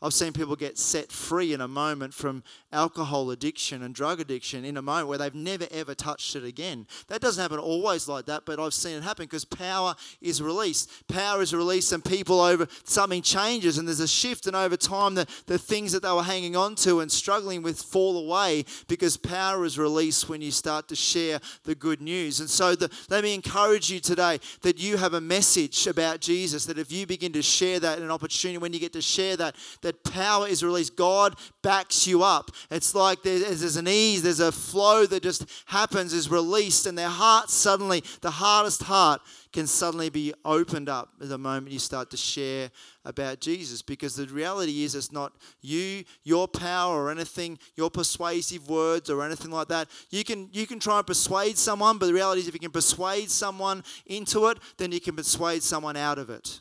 I've 0.00 0.14
seen 0.14 0.32
people 0.32 0.54
get 0.54 0.78
set 0.78 1.10
free 1.10 1.52
in 1.52 1.60
a 1.60 1.66
moment 1.66 2.14
from 2.14 2.44
alcohol 2.72 3.32
addiction 3.32 3.82
and 3.82 3.92
drug 3.92 4.20
addiction 4.20 4.64
in 4.64 4.76
a 4.76 4.82
moment 4.82 5.08
where 5.08 5.18
they've 5.18 5.34
never 5.34 5.66
ever 5.72 5.94
touched 5.94 6.36
it 6.36 6.44
again. 6.44 6.86
That 7.08 7.20
doesn't 7.20 7.40
happen 7.40 7.58
always 7.58 8.08
like 8.08 8.26
that, 8.26 8.44
but 8.44 8.60
I've 8.60 8.74
seen 8.74 8.96
it 8.96 9.02
happen 9.02 9.24
because 9.24 9.44
power 9.44 9.96
is 10.20 10.40
released. 10.40 11.08
Power 11.08 11.42
is 11.42 11.52
released, 11.52 11.92
and 11.92 12.04
people 12.04 12.40
over 12.40 12.68
something 12.84 13.22
changes, 13.22 13.76
and 13.78 13.88
there's 13.88 13.98
a 13.98 14.06
shift, 14.06 14.46
and 14.46 14.54
over 14.54 14.76
time, 14.76 15.16
the, 15.16 15.26
the 15.46 15.58
things 15.58 15.90
that 15.92 16.02
they 16.02 16.12
were 16.12 16.22
hanging 16.22 16.54
on 16.54 16.76
to 16.76 17.00
and 17.00 17.10
struggling 17.10 17.62
with 17.62 17.80
fall 17.80 18.18
away 18.18 18.64
because 18.86 19.16
power 19.16 19.64
is 19.64 19.78
released 19.78 20.28
when 20.28 20.40
you 20.40 20.52
start 20.52 20.86
to 20.88 20.96
share 20.96 21.40
the 21.64 21.74
good 21.74 22.00
news. 22.00 22.38
And 22.38 22.48
so, 22.48 22.76
the, 22.76 22.88
let 23.10 23.24
me 23.24 23.34
encourage 23.34 23.90
you 23.90 23.98
today 23.98 24.38
that 24.62 24.78
you 24.78 24.96
have 24.96 25.14
a 25.14 25.20
message 25.20 25.88
about 25.88 26.20
Jesus, 26.20 26.66
that 26.66 26.78
if 26.78 26.92
you 26.92 27.04
begin 27.04 27.32
to 27.32 27.42
share 27.42 27.80
that, 27.80 27.98
an 27.98 28.10
opportunity 28.12 28.58
when 28.58 28.72
you 28.72 28.78
get 28.78 28.92
to 28.92 29.02
share 29.02 29.36
that, 29.36 29.56
that 29.82 29.87
that 29.88 30.04
power 30.04 30.46
is 30.46 30.62
released. 30.62 30.96
God 30.96 31.34
backs 31.62 32.06
you 32.06 32.22
up. 32.22 32.50
It's 32.70 32.94
like 32.94 33.22
there's, 33.22 33.60
there's 33.60 33.76
an 33.76 33.88
ease, 33.88 34.22
there's 34.22 34.38
a 34.40 34.52
flow 34.52 35.06
that 35.06 35.22
just 35.22 35.46
happens, 35.64 36.12
is 36.12 36.30
released, 36.30 36.86
and 36.86 36.96
their 36.96 37.08
heart 37.08 37.48
suddenly, 37.48 38.04
the 38.20 38.30
hardest 38.30 38.82
heart, 38.82 39.22
can 39.50 39.66
suddenly 39.66 40.10
be 40.10 40.34
opened 40.44 40.90
up 40.90 41.08
at 41.22 41.30
the 41.30 41.38
moment 41.38 41.72
you 41.72 41.78
start 41.78 42.10
to 42.10 42.18
share 42.18 42.70
about 43.06 43.40
Jesus. 43.40 43.80
Because 43.80 44.14
the 44.14 44.26
reality 44.26 44.84
is, 44.84 44.94
it's 44.94 45.10
not 45.10 45.32
you, 45.62 46.04
your 46.22 46.46
power, 46.46 47.02
or 47.02 47.10
anything, 47.10 47.58
your 47.74 47.90
persuasive 47.90 48.68
words, 48.68 49.08
or 49.08 49.24
anything 49.24 49.50
like 49.50 49.68
that. 49.68 49.88
You 50.10 50.22
can 50.22 50.50
you 50.52 50.66
can 50.66 50.78
try 50.78 50.98
and 50.98 51.06
persuade 51.06 51.56
someone, 51.56 51.96
but 51.96 52.06
the 52.06 52.14
reality 52.14 52.42
is, 52.42 52.48
if 52.48 52.52
you 52.52 52.60
can 52.60 52.70
persuade 52.70 53.30
someone 53.30 53.82
into 54.04 54.48
it, 54.48 54.58
then 54.76 54.92
you 54.92 55.00
can 55.00 55.16
persuade 55.16 55.62
someone 55.62 55.96
out 55.96 56.18
of 56.18 56.28
it. 56.28 56.60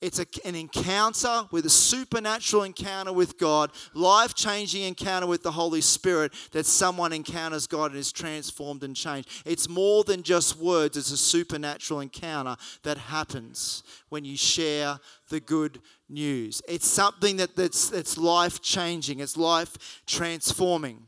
It's 0.00 0.20
a, 0.20 0.26
an 0.44 0.54
encounter 0.54 1.48
with 1.50 1.66
a 1.66 1.70
supernatural 1.70 2.62
encounter 2.62 3.12
with 3.12 3.36
God, 3.36 3.72
life 3.94 4.32
changing 4.34 4.82
encounter 4.84 5.26
with 5.26 5.42
the 5.42 5.50
Holy 5.50 5.80
Spirit 5.80 6.32
that 6.52 6.66
someone 6.66 7.12
encounters 7.12 7.66
God 7.66 7.90
and 7.90 7.98
is 7.98 8.12
transformed 8.12 8.84
and 8.84 8.94
changed. 8.94 9.28
It's 9.44 9.68
more 9.68 10.04
than 10.04 10.22
just 10.22 10.56
words, 10.56 10.96
it's 10.96 11.10
a 11.10 11.16
supernatural 11.16 11.98
encounter 11.98 12.56
that 12.84 12.96
happens 12.96 13.82
when 14.08 14.24
you 14.24 14.36
share 14.36 15.00
the 15.30 15.40
good 15.40 15.80
news. 16.08 16.62
It's 16.68 16.86
something 16.86 17.36
that, 17.38 17.56
that's, 17.56 17.90
that's 17.90 18.16
life 18.16 18.62
changing, 18.62 19.18
it's 19.18 19.36
life 19.36 20.02
transforming. 20.06 21.02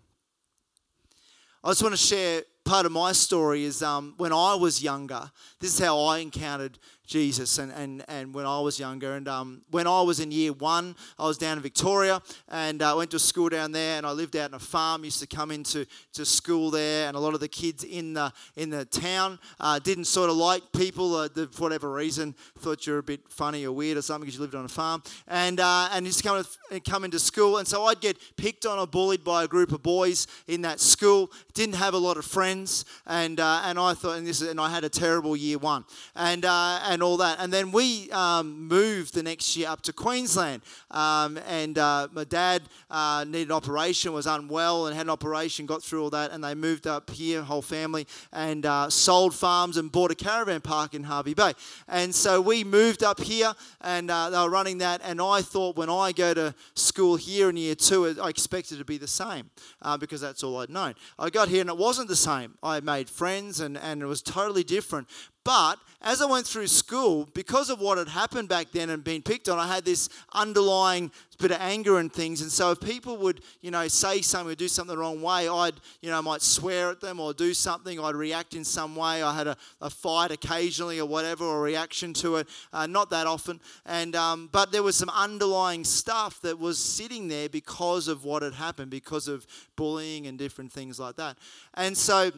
I 1.62 1.70
just 1.70 1.82
want 1.82 1.92
to 1.92 2.00
share 2.00 2.42
part 2.64 2.86
of 2.86 2.92
my 2.92 3.12
story 3.12 3.64
is 3.64 3.82
um, 3.82 4.14
when 4.16 4.32
I 4.32 4.54
was 4.54 4.82
younger, 4.82 5.30
this 5.60 5.74
is 5.74 5.84
how 5.84 6.00
I 6.00 6.18
encountered 6.18 6.78
Jesus 7.10 7.58
and, 7.58 7.72
and, 7.72 8.04
and 8.06 8.32
when 8.32 8.46
I 8.46 8.60
was 8.60 8.78
younger. 8.78 9.16
And 9.16 9.26
um, 9.26 9.62
when 9.72 9.88
I 9.88 10.00
was 10.02 10.20
in 10.20 10.30
year 10.30 10.52
one, 10.52 10.94
I 11.18 11.26
was 11.26 11.38
down 11.38 11.56
in 11.56 11.62
Victoria 11.62 12.22
and 12.48 12.80
I 12.80 12.92
uh, 12.92 12.96
went 12.98 13.10
to 13.10 13.18
school 13.18 13.48
down 13.48 13.72
there 13.72 13.98
and 13.98 14.06
I 14.06 14.12
lived 14.12 14.36
out 14.36 14.50
in 14.50 14.54
a 14.54 14.60
farm, 14.60 15.02
used 15.02 15.18
to 15.18 15.26
come 15.26 15.50
into 15.50 15.86
to 16.12 16.24
school 16.24 16.70
there 16.70 17.08
and 17.08 17.16
a 17.16 17.20
lot 17.20 17.34
of 17.34 17.40
the 17.40 17.48
kids 17.48 17.82
in 17.82 18.14
the, 18.14 18.32
in 18.56 18.70
the 18.70 18.84
town 18.84 19.40
uh, 19.58 19.80
didn't 19.80 20.04
sort 20.04 20.30
of 20.30 20.36
like 20.36 20.62
people 20.70 21.16
uh, 21.16 21.28
for 21.50 21.62
whatever 21.62 21.92
reason, 21.92 22.32
thought 22.60 22.86
you 22.86 22.92
were 22.92 23.00
a 23.00 23.02
bit 23.02 23.28
funny 23.28 23.66
or 23.66 23.72
weird 23.72 23.98
or 23.98 24.02
something 24.02 24.26
because 24.26 24.36
you 24.36 24.42
lived 24.42 24.54
on 24.54 24.64
a 24.64 24.68
farm. 24.68 25.02
And, 25.26 25.58
uh, 25.58 25.88
and 25.92 26.06
used 26.06 26.22
to 26.22 26.24
come, 26.24 26.44
come 26.88 27.04
into 27.04 27.18
school 27.18 27.58
and 27.58 27.66
so 27.66 27.86
I'd 27.86 28.00
get 28.00 28.18
picked 28.36 28.66
on 28.66 28.78
or 28.78 28.86
bullied 28.86 29.24
by 29.24 29.42
a 29.42 29.48
group 29.48 29.72
of 29.72 29.82
boys 29.82 30.28
in 30.46 30.62
that 30.62 30.78
school. 30.78 31.32
Didn't 31.54 31.74
have 31.74 31.94
a 31.94 31.98
lot 31.98 32.18
of 32.18 32.24
friends 32.24 32.84
and, 33.04 33.40
uh, 33.40 33.62
and 33.64 33.80
I 33.80 33.94
thought, 33.94 34.16
and, 34.16 34.24
this, 34.24 34.42
and 34.42 34.60
I 34.60 34.70
had 34.70 34.84
a 34.84 34.88
terrible 34.88 35.36
year 35.36 35.58
one. 35.58 35.84
And, 36.14 36.44
uh, 36.44 36.78
and 36.84 36.99
and 37.00 37.04
all 37.06 37.16
that. 37.16 37.38
And 37.40 37.50
then 37.50 37.72
we 37.72 38.10
um, 38.10 38.68
moved 38.68 39.14
the 39.14 39.22
next 39.22 39.56
year 39.56 39.68
up 39.68 39.80
to 39.82 39.92
Queensland. 39.92 40.60
Um, 40.90 41.38
and 41.48 41.78
uh, 41.78 42.08
my 42.12 42.24
dad 42.24 42.60
uh, 42.90 43.24
needed 43.26 43.48
an 43.48 43.52
operation, 43.52 44.12
was 44.12 44.26
unwell, 44.26 44.86
and 44.86 44.94
had 44.94 45.06
an 45.06 45.10
operation, 45.10 45.64
got 45.64 45.82
through 45.82 46.02
all 46.02 46.10
that. 46.10 46.30
And 46.30 46.44
they 46.44 46.54
moved 46.54 46.86
up 46.86 47.08
here, 47.08 47.40
whole 47.40 47.62
family, 47.62 48.06
and 48.34 48.66
uh, 48.66 48.90
sold 48.90 49.34
farms 49.34 49.78
and 49.78 49.90
bought 49.90 50.10
a 50.10 50.14
caravan 50.14 50.60
park 50.60 50.92
in 50.92 51.04
Hervey 51.04 51.32
Bay. 51.32 51.54
And 51.88 52.14
so 52.14 52.38
we 52.38 52.64
moved 52.64 53.02
up 53.02 53.18
here, 53.18 53.54
and 53.80 54.10
uh, 54.10 54.28
they 54.28 54.36
were 54.36 54.50
running 54.50 54.76
that. 54.78 55.00
And 55.02 55.22
I 55.22 55.40
thought 55.40 55.76
when 55.76 55.88
I 55.88 56.12
go 56.12 56.34
to 56.34 56.54
school 56.74 57.16
here 57.16 57.48
in 57.48 57.56
year 57.56 57.76
two, 57.76 58.14
I 58.22 58.28
expected 58.28 58.76
to 58.76 58.84
be 58.84 58.98
the 58.98 59.08
same 59.08 59.48
uh, 59.80 59.96
because 59.96 60.20
that's 60.20 60.44
all 60.44 60.58
I'd 60.58 60.68
known. 60.68 60.96
I 61.18 61.30
got 61.30 61.48
here 61.48 61.62
and 61.62 61.70
it 61.70 61.78
wasn't 61.78 62.08
the 62.08 62.16
same. 62.16 62.58
I 62.62 62.80
made 62.80 63.08
friends, 63.08 63.60
and, 63.60 63.78
and 63.78 64.02
it 64.02 64.06
was 64.06 64.20
totally 64.20 64.64
different. 64.64 65.08
But 65.44 65.78
as 66.02 66.20
I 66.20 66.26
went 66.26 66.46
through 66.46 66.66
school, 66.66 67.28
because 67.34 67.70
of 67.70 67.80
what 67.80 67.98
had 67.98 68.08
happened 68.08 68.48
back 68.48 68.72
then 68.72 68.90
and 68.90 69.02
been 69.02 69.22
picked 69.22 69.48
on, 69.48 69.58
I 69.58 69.66
had 69.66 69.84
this 69.84 70.08
underlying 70.32 71.10
bit 71.38 71.50
of 71.50 71.58
anger 71.60 71.98
and 71.98 72.12
things. 72.12 72.42
And 72.42 72.50
so 72.50 72.70
if 72.70 72.80
people 72.80 73.16
would, 73.18 73.40
you 73.62 73.70
know, 73.70 73.88
say 73.88 74.20
something 74.20 74.52
or 74.52 74.54
do 74.54 74.68
something 74.68 74.94
the 74.94 75.00
wrong 75.00 75.22
way, 75.22 75.48
I'd, 75.48 75.74
you 76.02 76.10
know, 76.10 76.18
I 76.18 76.20
might 76.20 76.42
swear 76.42 76.90
at 76.90 77.00
them 77.00 77.18
or 77.18 77.32
do 77.32 77.54
something. 77.54 77.98
I'd 77.98 78.14
react 78.14 78.54
in 78.54 78.64
some 78.64 78.94
way. 78.94 79.22
I 79.22 79.34
had 79.34 79.46
a, 79.46 79.56
a 79.80 79.90
fight 79.90 80.30
occasionally 80.30 81.00
or 81.00 81.06
whatever, 81.06 81.44
or 81.44 81.62
reaction 81.62 82.12
to 82.14 82.36
it. 82.36 82.48
Uh, 82.72 82.86
not 82.86 83.10
that 83.10 83.26
often. 83.26 83.60
And 83.86 84.14
um, 84.16 84.48
but 84.52 84.72
there 84.72 84.82
was 84.82 84.96
some 84.96 85.10
underlying 85.10 85.84
stuff 85.84 86.40
that 86.42 86.58
was 86.58 86.78
sitting 86.78 87.28
there 87.28 87.48
because 87.48 88.08
of 88.08 88.24
what 88.24 88.42
had 88.42 88.54
happened, 88.54 88.90
because 88.90 89.28
of 89.28 89.46
bullying 89.76 90.26
and 90.26 90.38
different 90.38 90.72
things 90.72 91.00
like 91.00 91.16
that. 91.16 91.38
And 91.74 91.96
so 91.96 92.30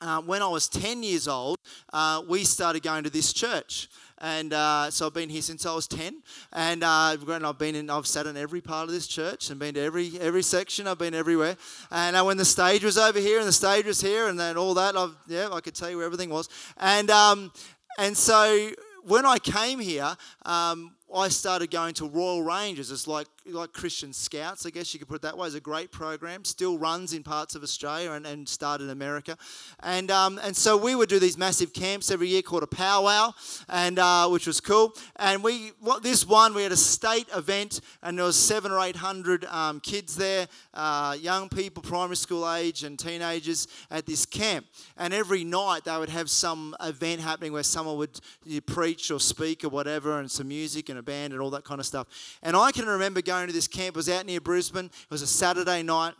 uh, 0.00 0.20
when 0.22 0.42
I 0.42 0.48
was 0.48 0.68
10 0.68 1.02
years 1.02 1.26
old, 1.28 1.58
uh, 1.92 2.22
we 2.26 2.44
started 2.44 2.82
going 2.82 3.04
to 3.04 3.10
this 3.10 3.32
church. 3.32 3.88
And 4.20 4.52
uh, 4.52 4.90
so 4.90 5.06
I've 5.06 5.14
been 5.14 5.28
here 5.28 5.42
since 5.42 5.64
I 5.64 5.74
was 5.74 5.86
10. 5.86 6.22
And 6.52 6.82
uh, 6.82 7.16
I've 7.16 7.58
been 7.58 7.74
in, 7.74 7.90
I've 7.90 8.06
sat 8.06 8.26
in 8.26 8.36
every 8.36 8.60
part 8.60 8.88
of 8.88 8.94
this 8.94 9.06
church 9.06 9.50
and 9.50 9.58
been 9.58 9.74
to 9.74 9.80
every 9.80 10.12
every 10.20 10.42
section. 10.42 10.86
I've 10.86 10.98
been 10.98 11.14
everywhere. 11.14 11.56
And 11.90 12.16
uh, 12.16 12.24
when 12.24 12.36
the 12.36 12.44
stage 12.44 12.82
was 12.82 12.98
over 12.98 13.18
here 13.20 13.38
and 13.38 13.46
the 13.46 13.52
stage 13.52 13.86
was 13.86 14.00
here 14.00 14.28
and 14.28 14.38
then 14.38 14.56
all 14.56 14.74
that, 14.74 14.96
I've, 14.96 15.16
yeah, 15.28 15.48
I 15.52 15.60
could 15.60 15.74
tell 15.74 15.90
you 15.90 15.98
where 15.98 16.06
everything 16.06 16.30
was. 16.30 16.48
And, 16.78 17.10
um, 17.10 17.52
and 17.98 18.16
so 18.16 18.70
when 19.04 19.24
I 19.24 19.38
came 19.38 19.78
here, 19.78 20.16
um, 20.44 20.94
I 21.14 21.28
started 21.28 21.70
going 21.70 21.94
to 21.94 22.08
Royal 22.08 22.42
Rangers. 22.42 22.90
It's 22.90 23.06
like 23.06 23.26
like 23.46 23.72
Christian 23.72 24.12
Scouts, 24.12 24.66
I 24.66 24.70
guess 24.70 24.92
you 24.92 25.00
could 25.00 25.08
put 25.08 25.16
it 25.16 25.22
that 25.22 25.38
way. 25.38 25.46
It's 25.46 25.56
a 25.56 25.60
great 25.60 25.90
program, 25.90 26.44
still 26.44 26.76
runs 26.78 27.12
in 27.12 27.22
parts 27.22 27.54
of 27.54 27.62
Australia 27.62 28.12
and, 28.12 28.26
and 28.26 28.48
started 28.48 28.84
in 28.84 28.90
America. 28.90 29.38
And 29.80 30.10
um, 30.10 30.38
and 30.42 30.54
so 30.54 30.76
we 30.76 30.94
would 30.94 31.08
do 31.08 31.18
these 31.18 31.38
massive 31.38 31.72
camps 31.72 32.10
every 32.10 32.28
year 32.28 32.42
called 32.42 32.62
a 32.62 32.66
powwow, 32.66 33.32
and 33.68 33.98
uh, 33.98 34.28
which 34.28 34.46
was 34.46 34.60
cool. 34.60 34.94
And 35.16 35.42
we 35.42 35.72
what 35.80 36.02
this 36.02 36.26
one 36.26 36.52
we 36.52 36.62
had 36.62 36.72
a 36.72 36.76
state 36.76 37.26
event, 37.34 37.80
and 38.02 38.18
there 38.18 38.26
was 38.26 38.36
seven 38.36 38.70
or 38.70 38.80
eight 38.80 38.96
hundred 38.96 39.44
um, 39.46 39.80
kids 39.80 40.16
there, 40.16 40.46
uh, 40.74 41.16
young 41.18 41.48
people, 41.48 41.82
primary 41.82 42.16
school 42.16 42.50
age 42.50 42.84
and 42.84 42.98
teenagers 42.98 43.66
at 43.90 44.04
this 44.04 44.26
camp. 44.26 44.66
And 44.96 45.14
every 45.14 45.44
night 45.44 45.84
they 45.84 45.96
would 45.96 46.10
have 46.10 46.28
some 46.28 46.76
event 46.80 47.20
happening 47.20 47.52
where 47.52 47.62
someone 47.62 47.96
would 47.96 48.20
preach 48.66 49.10
or 49.10 49.20
speak 49.20 49.64
or 49.64 49.70
whatever, 49.70 50.18
and 50.18 50.30
some 50.30 50.48
music 50.48 50.90
and 50.90 50.98
a 50.98 51.02
band 51.02 51.32
and 51.32 51.40
all 51.40 51.50
that 51.50 51.64
kind 51.64 51.80
of 51.80 51.86
stuff. 51.86 52.08
And 52.42 52.54
I 52.56 52.72
can 52.72 52.86
remember 52.86 53.22
going 53.22 53.37
to 53.46 53.52
this 53.52 53.68
camp. 53.68 53.94
It 53.94 53.96
was 53.96 54.08
out 54.08 54.26
near 54.26 54.40
Brisbane. 54.40 54.86
It 54.86 55.10
was 55.10 55.22
a 55.22 55.26
Saturday 55.26 55.82
night. 55.82 56.14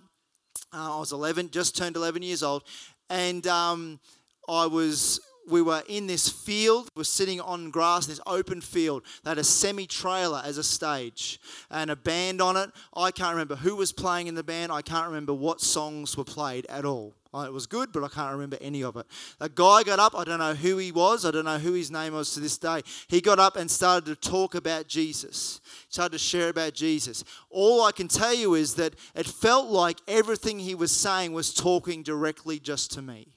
Uh, 0.73 0.97
I 0.97 1.01
was 1.01 1.13
11, 1.13 1.51
just 1.51 1.77
turned 1.77 1.97
11 1.97 2.23
years 2.23 2.43
old, 2.43 2.65
and 3.11 3.47
um, 3.47 4.01
I 4.49 4.67
was. 4.67 5.21
We 5.51 5.63
were 5.63 5.83
in 5.89 6.07
this 6.07 6.29
field. 6.29 6.91
We 6.95 7.01
were 7.01 7.05
sitting 7.05 7.41
on 7.41 7.71
grass, 7.71 8.05
this 8.05 8.21
open 8.27 8.61
field. 8.61 9.05
They 9.25 9.31
had 9.31 9.39
a 9.39 9.45
semi-trailer 9.45 10.43
as 10.45 10.59
a 10.59 10.63
stage 10.63 11.41
and 11.71 11.89
a 11.89 11.97
band 11.97 12.43
on 12.43 12.59
it. 12.59 12.69
I 12.95 13.11
can't 13.13 13.31
remember 13.31 13.57
who 13.57 13.75
was 13.75 13.91
playing 13.91 14.27
in 14.27 14.35
the 14.35 14.43
band. 14.43 14.71
I 14.71 14.83
can't 14.83 15.07
remember 15.07 15.33
what 15.33 15.63
songs 15.63 16.19
were 16.19 16.25
played 16.25 16.67
at 16.67 16.85
all. 16.85 17.15
It 17.35 17.53
was 17.53 17.67
good, 17.67 17.93
but 17.93 18.03
I 18.03 18.09
can't 18.09 18.33
remember 18.33 18.57
any 18.61 18.83
of 18.83 18.97
it. 18.97 19.07
A 19.39 19.49
guy 19.49 19.83
got 19.83 19.99
up, 19.99 20.15
I 20.17 20.25
don't 20.25 20.39
know 20.39 20.55
who 20.55 20.79
he 20.79 20.91
was, 20.91 21.27
I 21.27 21.31
don't 21.31 21.45
know 21.45 21.59
who 21.59 21.75
his 21.75 21.91
name 21.91 22.15
was 22.15 22.33
to 22.35 22.41
this 22.41 22.57
day. 22.57 22.83
He 23.09 23.21
got 23.21 23.39
up 23.39 23.57
and 23.57 23.71
started 23.71 24.07
to 24.07 24.31
talk 24.31 24.55
about 24.55 24.89
Jesus, 24.89 25.61
started 25.91 26.13
to 26.13 26.19
share 26.19 26.49
about 26.49 26.73
Jesus. 26.73 27.25
All 27.51 27.85
I 27.85 27.93
can 27.93 28.09
tell 28.09 28.35
you 28.35 28.55
is 28.55 28.75
that 28.75 28.95
it 29.15 29.27
felt 29.27 29.69
like 29.69 29.99
everything 30.09 30.59
he 30.59 30.75
was 30.75 30.91
saying 30.91 31.33
was 31.33 31.53
talking 31.53 32.03
directly 32.03 32.59
just 32.59 32.93
to 32.93 33.03
me 33.03 33.29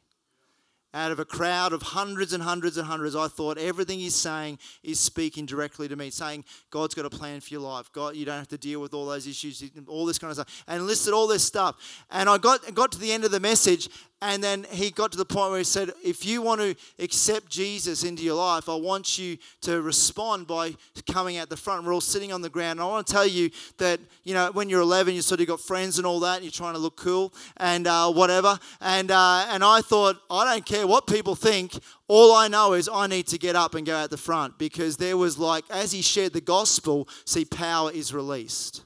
out 0.94 1.12
of 1.12 1.20
a 1.20 1.26
crowd 1.26 1.74
of 1.74 1.82
hundreds 1.82 2.34
and 2.34 2.44
hundreds 2.44 2.78
and 2.78 2.88
hundreds, 2.88 3.16
I 3.16 3.28
thought 3.28 3.58
everything 3.58 4.00
he's 4.00 4.16
saying 4.16 4.60
is 4.84 5.00
speaking 5.00 5.46
directly 5.46 5.88
to 5.88 5.96
me, 5.96 6.10
saying 6.10 6.44
God's 6.70 6.96
got 6.96 7.06
a 7.06 7.10
plan 7.10 7.40
for 7.40 7.54
your 7.54 7.62
life. 7.62 7.92
God, 7.94 8.16
you 8.16 8.26
don't 8.26 8.38
have 8.38 8.48
to 8.50 8.58
deal 8.58 8.82
with 8.82 8.94
all 8.94 9.06
those 9.06 9.28
issues, 9.28 9.64
all 9.88 10.06
this 10.06 10.20
kind 10.20 10.32
of 10.32 10.36
stuff, 10.36 10.64
and 10.68 10.86
listed 10.86 11.14
all 11.14 11.28
this 11.28 11.44
stuff. 11.44 12.06
And 12.10 12.30
I 12.30 12.38
got 12.38 12.74
got 12.74 12.92
to 12.92 13.00
the 13.00 13.12
end 13.12 13.24
of 13.24 13.32
the 13.32 13.40
message, 13.40 13.90
and 14.24 14.44
then 14.44 14.68
he 14.70 14.92
got 14.92 15.12
to 15.14 15.18
the 15.18 15.26
point 15.26 15.50
where 15.50 15.58
he 15.58 15.64
said, 15.64 15.92
If 16.04 16.24
you 16.24 16.44
want 16.44 16.62
to 16.62 16.76
accept 17.00 17.50
Jesus 17.50 18.04
into 18.04 18.24
your 18.24 18.36
life, 18.36 18.70
I 18.70 18.76
want 18.76 19.18
you 19.18 19.38
to 19.62 19.82
respond 19.82 20.46
by 20.46 20.76
coming 21.12 21.38
out 21.38 21.50
the 21.50 21.58
front. 21.58 21.86
We're 21.86 21.94
all 21.94 22.02
sitting 22.02 22.32
on 22.32 22.44
the 22.44 22.50
ground. 22.50 22.80
And 22.80 22.82
I 22.82 22.86
want 22.86 23.08
to 23.08 23.14
tell 23.14 23.26
you 23.26 23.50
that, 23.80 24.00
you 24.24 24.36
know, 24.36 24.52
when 24.52 24.70
you're 24.70 24.82
11, 24.82 25.16
you 25.16 25.24
sort 25.24 25.42
of 25.42 25.48
got 25.48 25.60
friends 25.60 25.98
and 25.98 26.06
all 26.06 26.20
that, 26.20 26.36
and 26.36 26.44
you're 26.44 26.52
trying 26.52 26.76
to 26.76 26.80
look 26.80 26.98
cool 26.98 27.34
and 27.58 27.88
uh, 27.88 28.12
whatever. 28.12 28.60
And, 28.80 29.10
uh, 29.10 29.48
and 29.50 29.64
I 29.64 29.82
thought, 29.82 30.18
I 30.30 30.54
don't 30.54 30.66
care 30.68 30.86
what 30.86 31.08
people 31.08 31.34
think. 31.34 31.74
All 32.08 32.36
I 32.36 32.48
know 32.48 32.74
is 32.74 32.88
I 32.94 33.08
need 33.08 33.26
to 33.28 33.40
get 33.40 33.56
up 33.56 33.74
and 33.74 33.88
go 33.88 33.96
out 33.96 34.12
the 34.12 34.18
front 34.18 34.60
because 34.60 34.98
there 34.98 35.18
was 35.18 35.40
like, 35.40 35.64
as 35.72 35.94
he 35.94 36.04
shared 36.04 36.34
the 36.34 36.42
gospel, 36.42 37.08
see, 37.26 37.44
power 37.44 37.92
is 37.92 38.14
released. 38.14 38.84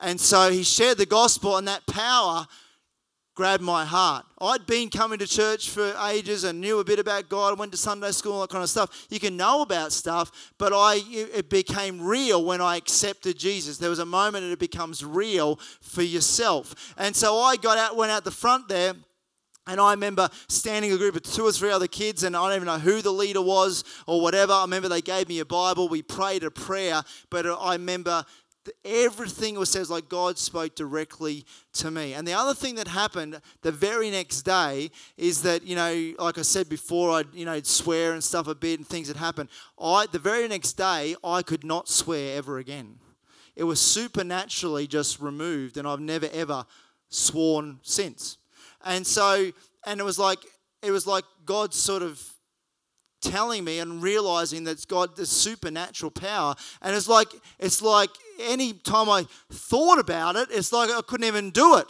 And 0.00 0.20
so 0.20 0.50
he 0.50 0.64
shared 0.64 0.98
the 0.98 1.06
gospel, 1.06 1.56
and 1.56 1.68
that 1.68 1.86
power 1.86 2.48
grabbed 3.34 3.62
my 3.62 3.84
heart. 3.84 4.24
I'd 4.40 4.66
been 4.66 4.90
coming 4.90 5.18
to 5.18 5.26
church 5.26 5.70
for 5.70 5.94
ages 6.08 6.44
and 6.44 6.60
knew 6.60 6.78
a 6.78 6.84
bit 6.84 6.98
about 6.98 7.28
God, 7.28 7.52
I 7.52 7.54
went 7.54 7.72
to 7.72 7.78
Sunday 7.78 8.12
school, 8.12 8.40
that 8.40 8.50
kind 8.50 8.62
of 8.62 8.70
stuff. 8.70 9.06
You 9.10 9.18
can 9.18 9.36
know 9.36 9.62
about 9.62 9.92
stuff, 9.92 10.52
but 10.58 10.72
I 10.72 11.00
it 11.08 11.50
became 11.50 12.00
real 12.00 12.44
when 12.44 12.60
I 12.60 12.76
accepted 12.76 13.38
Jesus. 13.38 13.78
There 13.78 13.90
was 13.90 13.98
a 13.98 14.06
moment 14.06 14.44
that 14.44 14.52
it 14.52 14.58
becomes 14.58 15.04
real 15.04 15.56
for 15.80 16.02
yourself. 16.02 16.94
And 16.96 17.14
so 17.14 17.38
I 17.38 17.56
got 17.56 17.78
out, 17.78 17.96
went 17.96 18.12
out 18.12 18.24
the 18.24 18.30
front 18.30 18.68
there. 18.68 18.94
And 19.66 19.80
I 19.80 19.92
remember 19.92 20.28
standing 20.46 20.92
a 20.92 20.98
group 20.98 21.16
of 21.16 21.22
two 21.22 21.46
or 21.46 21.50
three 21.50 21.70
other 21.70 21.86
kids, 21.86 22.22
and 22.22 22.36
I 22.36 22.46
don't 22.48 22.56
even 22.56 22.66
know 22.66 22.78
who 22.78 23.00
the 23.00 23.10
leader 23.10 23.40
was 23.40 23.82
or 24.06 24.20
whatever. 24.20 24.52
I 24.52 24.60
remember 24.60 24.90
they 24.90 25.00
gave 25.00 25.26
me 25.26 25.38
a 25.38 25.44
Bible. 25.46 25.88
We 25.88 26.02
prayed 26.02 26.44
a 26.44 26.50
prayer, 26.50 27.02
but 27.30 27.46
I 27.46 27.72
remember 27.72 28.26
everything 28.84 29.58
was 29.58 29.70
says 29.70 29.90
like 29.90 30.08
God 30.08 30.38
spoke 30.38 30.74
directly 30.74 31.44
to 31.74 31.90
me. 31.90 32.14
And 32.14 32.26
the 32.26 32.32
other 32.32 32.54
thing 32.54 32.76
that 32.76 32.88
happened 32.88 33.40
the 33.62 33.72
very 33.72 34.10
next 34.10 34.42
day 34.42 34.90
is 35.16 35.42
that 35.42 35.64
you 35.64 35.76
know, 35.76 36.14
like 36.18 36.38
I 36.38 36.42
said 36.42 36.68
before, 36.68 37.10
I'd 37.10 37.34
you 37.34 37.44
know 37.44 37.60
swear 37.62 38.12
and 38.12 38.22
stuff 38.22 38.46
a 38.46 38.54
bit, 38.54 38.78
and 38.78 38.86
things 38.86 39.08
had 39.08 39.16
happened. 39.16 39.48
I 39.80 40.06
the 40.10 40.18
very 40.18 40.48
next 40.48 40.74
day 40.74 41.16
I 41.24 41.42
could 41.42 41.64
not 41.64 41.88
swear 41.88 42.36
ever 42.36 42.58
again. 42.58 42.98
It 43.56 43.64
was 43.64 43.80
supernaturally 43.80 44.86
just 44.86 45.20
removed, 45.20 45.76
and 45.76 45.86
I've 45.86 46.00
never 46.00 46.28
ever 46.32 46.66
sworn 47.08 47.78
since. 47.82 48.38
And 48.84 49.06
so, 49.06 49.50
and 49.86 50.00
it 50.00 50.04
was 50.04 50.18
like 50.18 50.40
it 50.82 50.90
was 50.90 51.06
like 51.06 51.24
God 51.44 51.72
sort 51.72 52.02
of 52.02 52.22
telling 53.24 53.64
me 53.64 53.78
and 53.78 54.02
realizing 54.02 54.64
that 54.64 54.86
God 54.86 55.16
the 55.16 55.26
supernatural 55.26 56.10
power. 56.10 56.54
And 56.82 56.94
it's 56.94 57.08
like 57.08 57.28
it's 57.58 57.82
like 57.82 58.10
any 58.40 58.72
time 58.72 59.08
I 59.08 59.26
thought 59.50 59.98
about 59.98 60.36
it, 60.36 60.48
it's 60.50 60.72
like 60.72 60.90
I 60.90 61.00
couldn't 61.02 61.26
even 61.26 61.50
do 61.50 61.76
it. 61.76 61.86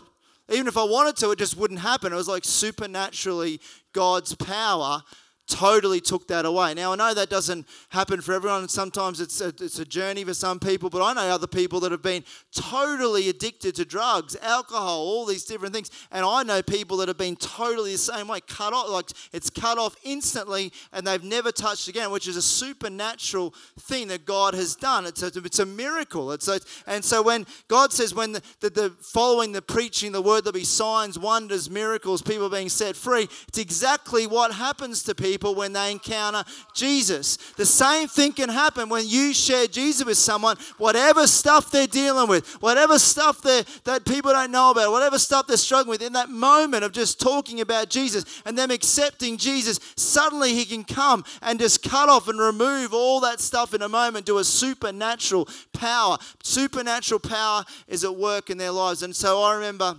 Even 0.50 0.66
if 0.66 0.76
I 0.76 0.84
wanted 0.84 1.16
to, 1.16 1.30
it 1.30 1.38
just 1.38 1.56
wouldn't 1.56 1.80
happen. 1.80 2.12
It 2.12 2.16
was 2.16 2.28
like 2.28 2.44
supernaturally 2.44 3.60
God's 3.92 4.34
power 4.34 5.02
totally 5.46 6.00
took 6.00 6.26
that 6.28 6.46
away. 6.46 6.72
Now, 6.74 6.92
I 6.92 6.96
know 6.96 7.14
that 7.14 7.28
doesn't 7.28 7.66
happen 7.90 8.20
for 8.20 8.32
everyone, 8.32 8.68
sometimes 8.68 9.20
it's 9.20 9.40
a, 9.40 9.48
it's 9.48 9.78
a 9.78 9.84
journey 9.84 10.24
for 10.24 10.34
some 10.34 10.58
people, 10.58 10.88
but 10.88 11.02
I 11.02 11.12
know 11.12 11.28
other 11.32 11.46
people 11.46 11.80
that 11.80 11.92
have 11.92 12.02
been 12.02 12.24
totally 12.54 13.28
addicted 13.28 13.74
to 13.76 13.84
drugs, 13.84 14.36
alcohol, 14.40 15.00
all 15.00 15.26
these 15.26 15.44
different 15.44 15.74
things. 15.74 15.90
And 16.10 16.24
I 16.24 16.42
know 16.44 16.62
people 16.62 16.96
that 16.98 17.08
have 17.08 17.18
been 17.18 17.36
totally 17.36 17.92
the 17.92 17.98
same 17.98 18.28
way, 18.28 18.40
cut 18.40 18.72
off, 18.72 18.88
like 18.88 19.10
it's 19.32 19.50
cut 19.50 19.76
off 19.76 19.96
instantly, 20.02 20.72
and 20.92 21.06
they've 21.06 21.22
never 21.22 21.52
touched 21.52 21.88
again, 21.88 22.10
which 22.10 22.26
is 22.26 22.36
a 22.36 22.42
supernatural 22.42 23.54
thing 23.80 24.08
that 24.08 24.24
God 24.24 24.54
has 24.54 24.74
done. 24.74 25.04
It's 25.04 25.22
a, 25.22 25.26
it's 25.26 25.58
a 25.58 25.66
miracle. 25.66 26.32
It's 26.32 26.48
a, 26.48 26.60
and 26.86 27.04
so 27.04 27.22
when 27.22 27.46
God 27.68 27.92
says, 27.92 28.14
when 28.14 28.32
the, 28.32 28.42
the, 28.60 28.70
the 28.70 28.90
following 29.00 29.52
the 29.52 29.62
preaching, 29.62 30.12
the 30.12 30.22
word, 30.22 30.44
there'll 30.44 30.54
be 30.54 30.64
signs, 30.64 31.18
wonders, 31.18 31.68
miracles, 31.68 32.22
people 32.22 32.48
being 32.48 32.70
set 32.70 32.96
free, 32.96 33.28
it's 33.48 33.58
exactly 33.58 34.26
what 34.26 34.52
happens 34.52 35.02
to 35.02 35.14
people 35.14 35.33
people 35.34 35.56
when 35.56 35.72
they 35.72 35.90
encounter 35.90 36.44
Jesus. 36.74 37.36
The 37.56 37.66
same 37.66 38.06
thing 38.06 38.32
can 38.32 38.48
happen 38.48 38.88
when 38.88 39.08
you 39.08 39.34
share 39.34 39.66
Jesus 39.66 40.06
with 40.06 40.16
someone, 40.16 40.56
whatever 40.78 41.26
stuff 41.26 41.72
they're 41.72 41.88
dealing 41.88 42.28
with, 42.28 42.46
whatever 42.62 43.00
stuff 43.00 43.42
that 43.42 44.02
people 44.06 44.30
don't 44.30 44.52
know 44.52 44.70
about, 44.70 44.92
whatever 44.92 45.18
stuff 45.18 45.48
they're 45.48 45.56
struggling 45.56 45.90
with, 45.90 46.02
in 46.02 46.12
that 46.12 46.28
moment 46.28 46.84
of 46.84 46.92
just 46.92 47.20
talking 47.20 47.60
about 47.60 47.90
Jesus 47.90 48.24
and 48.46 48.56
them 48.56 48.70
accepting 48.70 49.36
Jesus, 49.36 49.80
suddenly 49.96 50.54
He 50.54 50.64
can 50.64 50.84
come 50.84 51.24
and 51.42 51.58
just 51.58 51.82
cut 51.82 52.08
off 52.08 52.28
and 52.28 52.38
remove 52.38 52.94
all 52.94 53.18
that 53.20 53.40
stuff 53.40 53.74
in 53.74 53.82
a 53.82 53.88
moment 53.88 54.26
to 54.26 54.38
a 54.38 54.44
supernatural 54.44 55.48
power. 55.72 56.16
Supernatural 56.44 57.18
power 57.18 57.64
is 57.88 58.04
at 58.04 58.14
work 58.14 58.50
in 58.50 58.58
their 58.58 58.70
lives. 58.70 59.02
And 59.02 59.16
so 59.16 59.42
I 59.42 59.56
remember 59.56 59.96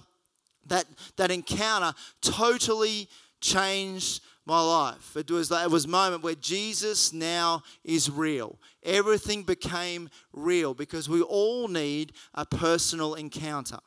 that, 0.68 0.86
that 1.18 1.30
encounter 1.30 1.94
totally 2.22 3.10
changed 3.42 4.22
my 4.46 4.62
life. 4.62 5.18
It 5.18 5.30
was, 5.32 5.52
it 5.52 5.72
was 5.72 5.86
a 5.86 5.90
moment 5.90 6.24
where 6.24 6.36
Jesus 6.36 7.12
now 7.12 7.64
is 7.84 8.10
real. 8.10 8.60
Everything 8.84 9.44
became 9.44 10.10
real 10.34 10.74
because 10.74 11.10
we 11.10 11.22
all 11.22 11.68
need 11.68 12.14
a 12.34 12.46
personal 12.46 13.16
encounter. 13.16 13.80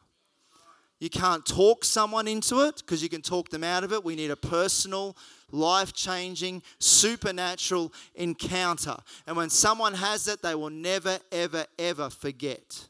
You 1.00 1.10
can't 1.10 1.46
talk 1.46 1.84
someone 1.84 2.26
into 2.26 2.66
it 2.66 2.78
because 2.78 3.04
you 3.04 3.08
can 3.08 3.22
talk 3.22 3.50
them 3.50 3.62
out 3.62 3.84
of 3.84 3.92
it. 3.92 4.02
We 4.02 4.16
need 4.16 4.32
a 4.32 4.36
personal, 4.36 5.16
life 5.52 5.92
changing, 5.92 6.62
supernatural 6.80 7.92
encounter. 8.16 8.96
And 9.28 9.36
when 9.36 9.48
someone 9.48 9.94
has 9.94 10.26
it, 10.26 10.42
they 10.42 10.56
will 10.56 10.70
never, 10.70 11.20
ever, 11.30 11.66
ever 11.78 12.10
forget. 12.10 12.88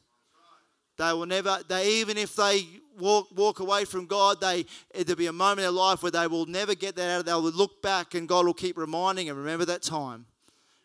They 0.97 1.13
will 1.13 1.27
never, 1.27 1.59
they 1.67 1.99
even 1.99 2.17
if 2.17 2.35
they 2.35 2.67
walk, 2.99 3.27
walk 3.35 3.59
away 3.59 3.85
from 3.85 4.05
God, 4.05 4.41
they 4.41 4.65
there'll 4.93 5.15
be 5.15 5.27
a 5.27 5.33
moment 5.33 5.59
in 5.59 5.63
their 5.63 5.71
life 5.71 6.03
where 6.03 6.11
they 6.11 6.27
will 6.27 6.45
never 6.45 6.75
get 6.75 6.95
that 6.95 7.09
out. 7.09 7.19
of 7.21 7.25
They'll 7.25 7.41
look 7.41 7.81
back 7.81 8.13
and 8.13 8.27
God 8.27 8.45
will 8.45 8.53
keep 8.53 8.77
reminding 8.77 9.27
them, 9.27 9.37
remember 9.37 9.65
that 9.65 9.81
time. 9.81 10.25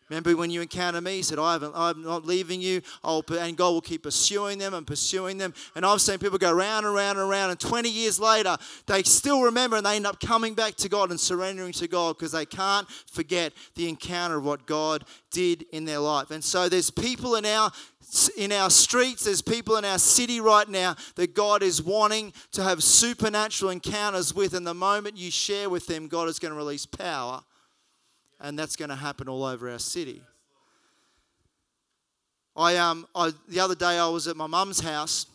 Remember 0.09 0.37
when 0.37 0.51
you 0.51 0.61
encounter 0.61 1.01
me, 1.01 1.15
he 1.15 1.21
said, 1.23 1.39
I 1.39 1.55
I'm 1.55 2.03
not 2.03 2.25
leaving 2.25 2.61
you. 2.61 2.81
I'll, 3.03 3.23
and 3.39 3.57
God 3.57 3.71
will 3.71 3.81
keep 3.81 4.03
pursuing 4.03 4.59
them 4.59 4.75
and 4.75 4.85
pursuing 4.85 5.39
them. 5.39 5.51
And 5.75 5.83
I've 5.83 5.99
seen 5.99 6.19
people 6.19 6.37
go 6.37 6.53
round 6.53 6.85
and 6.85 6.93
round 6.93 7.17
and 7.17 7.27
round, 7.27 7.49
and 7.49 7.59
20 7.59 7.89
years 7.89 8.19
later, 8.19 8.55
they 8.85 9.01
still 9.01 9.41
remember 9.41 9.77
and 9.77 9.85
they 9.85 9.95
end 9.95 10.05
up 10.05 10.19
coming 10.19 10.53
back 10.53 10.75
to 10.75 10.89
God 10.89 11.09
and 11.09 11.19
surrendering 11.19 11.73
to 11.73 11.87
God 11.87 12.17
because 12.17 12.33
they 12.33 12.45
can't 12.45 12.87
forget 13.11 13.53
the 13.73 13.89
encounter 13.89 14.37
of 14.37 14.45
what 14.45 14.67
God 14.67 15.05
did 15.31 15.63
in 15.71 15.85
their 15.85 15.99
life. 15.99 16.29
And 16.29 16.43
so 16.43 16.69
there's 16.69 16.91
people 16.91 17.33
in 17.35 17.45
our 17.45 17.71
in 18.37 18.51
our 18.51 18.69
streets, 18.69 19.25
there's 19.25 19.41
people 19.41 19.77
in 19.77 19.85
our 19.85 19.99
city 19.99 20.39
right 20.39 20.67
now 20.67 20.95
that 21.15 21.33
God 21.33 21.63
is 21.63 21.81
wanting 21.81 22.33
to 22.51 22.63
have 22.63 22.83
supernatural 22.83 23.71
encounters 23.71 24.33
with. 24.33 24.53
And 24.53 24.65
the 24.65 24.73
moment 24.73 25.17
you 25.17 25.31
share 25.31 25.69
with 25.69 25.87
them, 25.87 26.07
God 26.07 26.27
is 26.27 26.39
going 26.39 26.51
to 26.51 26.57
release 26.57 26.85
power 26.85 27.41
and 28.39 28.57
that's 28.57 28.75
going 28.75 28.89
to 28.89 28.95
happen 28.95 29.27
all 29.27 29.43
over 29.43 29.69
our 29.69 29.79
city. 29.79 30.21
I 32.55 32.77
um 32.77 33.05
I, 33.13 33.33
the 33.49 33.59
other 33.59 33.75
day 33.75 33.99
I 33.99 34.07
was 34.07 34.27
at 34.27 34.37
my 34.37 34.47
mum's 34.47 34.79
house 34.79 35.27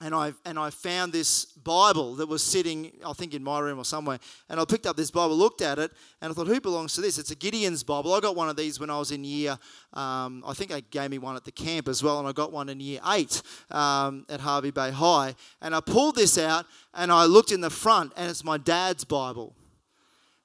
and 0.00 0.14
I 0.14 0.32
and 0.44 0.58
I 0.58 0.70
found 0.70 1.12
this 1.12 1.44
Bible 1.44 2.14
that 2.16 2.28
was 2.28 2.42
sitting 2.42 2.92
I 3.04 3.12
think 3.12 3.34
in 3.34 3.42
my 3.42 3.58
room 3.58 3.78
or 3.78 3.84
somewhere 3.84 4.18
and 4.48 4.60
I 4.60 4.64
picked 4.64 4.86
up 4.86 4.96
this 4.96 5.10
Bible 5.10 5.36
looked 5.36 5.60
at 5.60 5.78
it 5.78 5.90
and 6.20 6.30
I 6.30 6.34
thought 6.34 6.46
who 6.46 6.60
belongs 6.60 6.94
to 6.94 7.00
this 7.00 7.18
it's 7.18 7.30
a 7.30 7.36
Gideon's 7.36 7.82
Bible 7.82 8.12
I 8.12 8.20
got 8.20 8.36
one 8.36 8.48
of 8.48 8.56
these 8.56 8.78
when 8.78 8.90
I 8.90 8.98
was 8.98 9.10
in 9.10 9.24
year 9.24 9.58
um, 9.92 10.44
I 10.46 10.54
think 10.54 10.70
they 10.70 10.82
gave 10.82 11.10
me 11.10 11.18
one 11.18 11.36
at 11.36 11.44
the 11.44 11.52
camp 11.52 11.88
as 11.88 12.02
well 12.02 12.18
and 12.18 12.28
I 12.28 12.32
got 12.32 12.52
one 12.52 12.68
in 12.68 12.80
year 12.80 13.00
8 13.06 13.42
um, 13.70 14.26
at 14.28 14.40
Hervey 14.40 14.70
Bay 14.70 14.90
High 14.90 15.34
and 15.60 15.74
I 15.74 15.80
pulled 15.80 16.14
this 16.14 16.38
out 16.38 16.66
and 16.94 17.10
I 17.10 17.24
looked 17.24 17.52
in 17.52 17.60
the 17.60 17.70
front 17.70 18.12
and 18.16 18.30
it's 18.30 18.44
my 18.44 18.58
dad's 18.58 19.04
Bible 19.04 19.54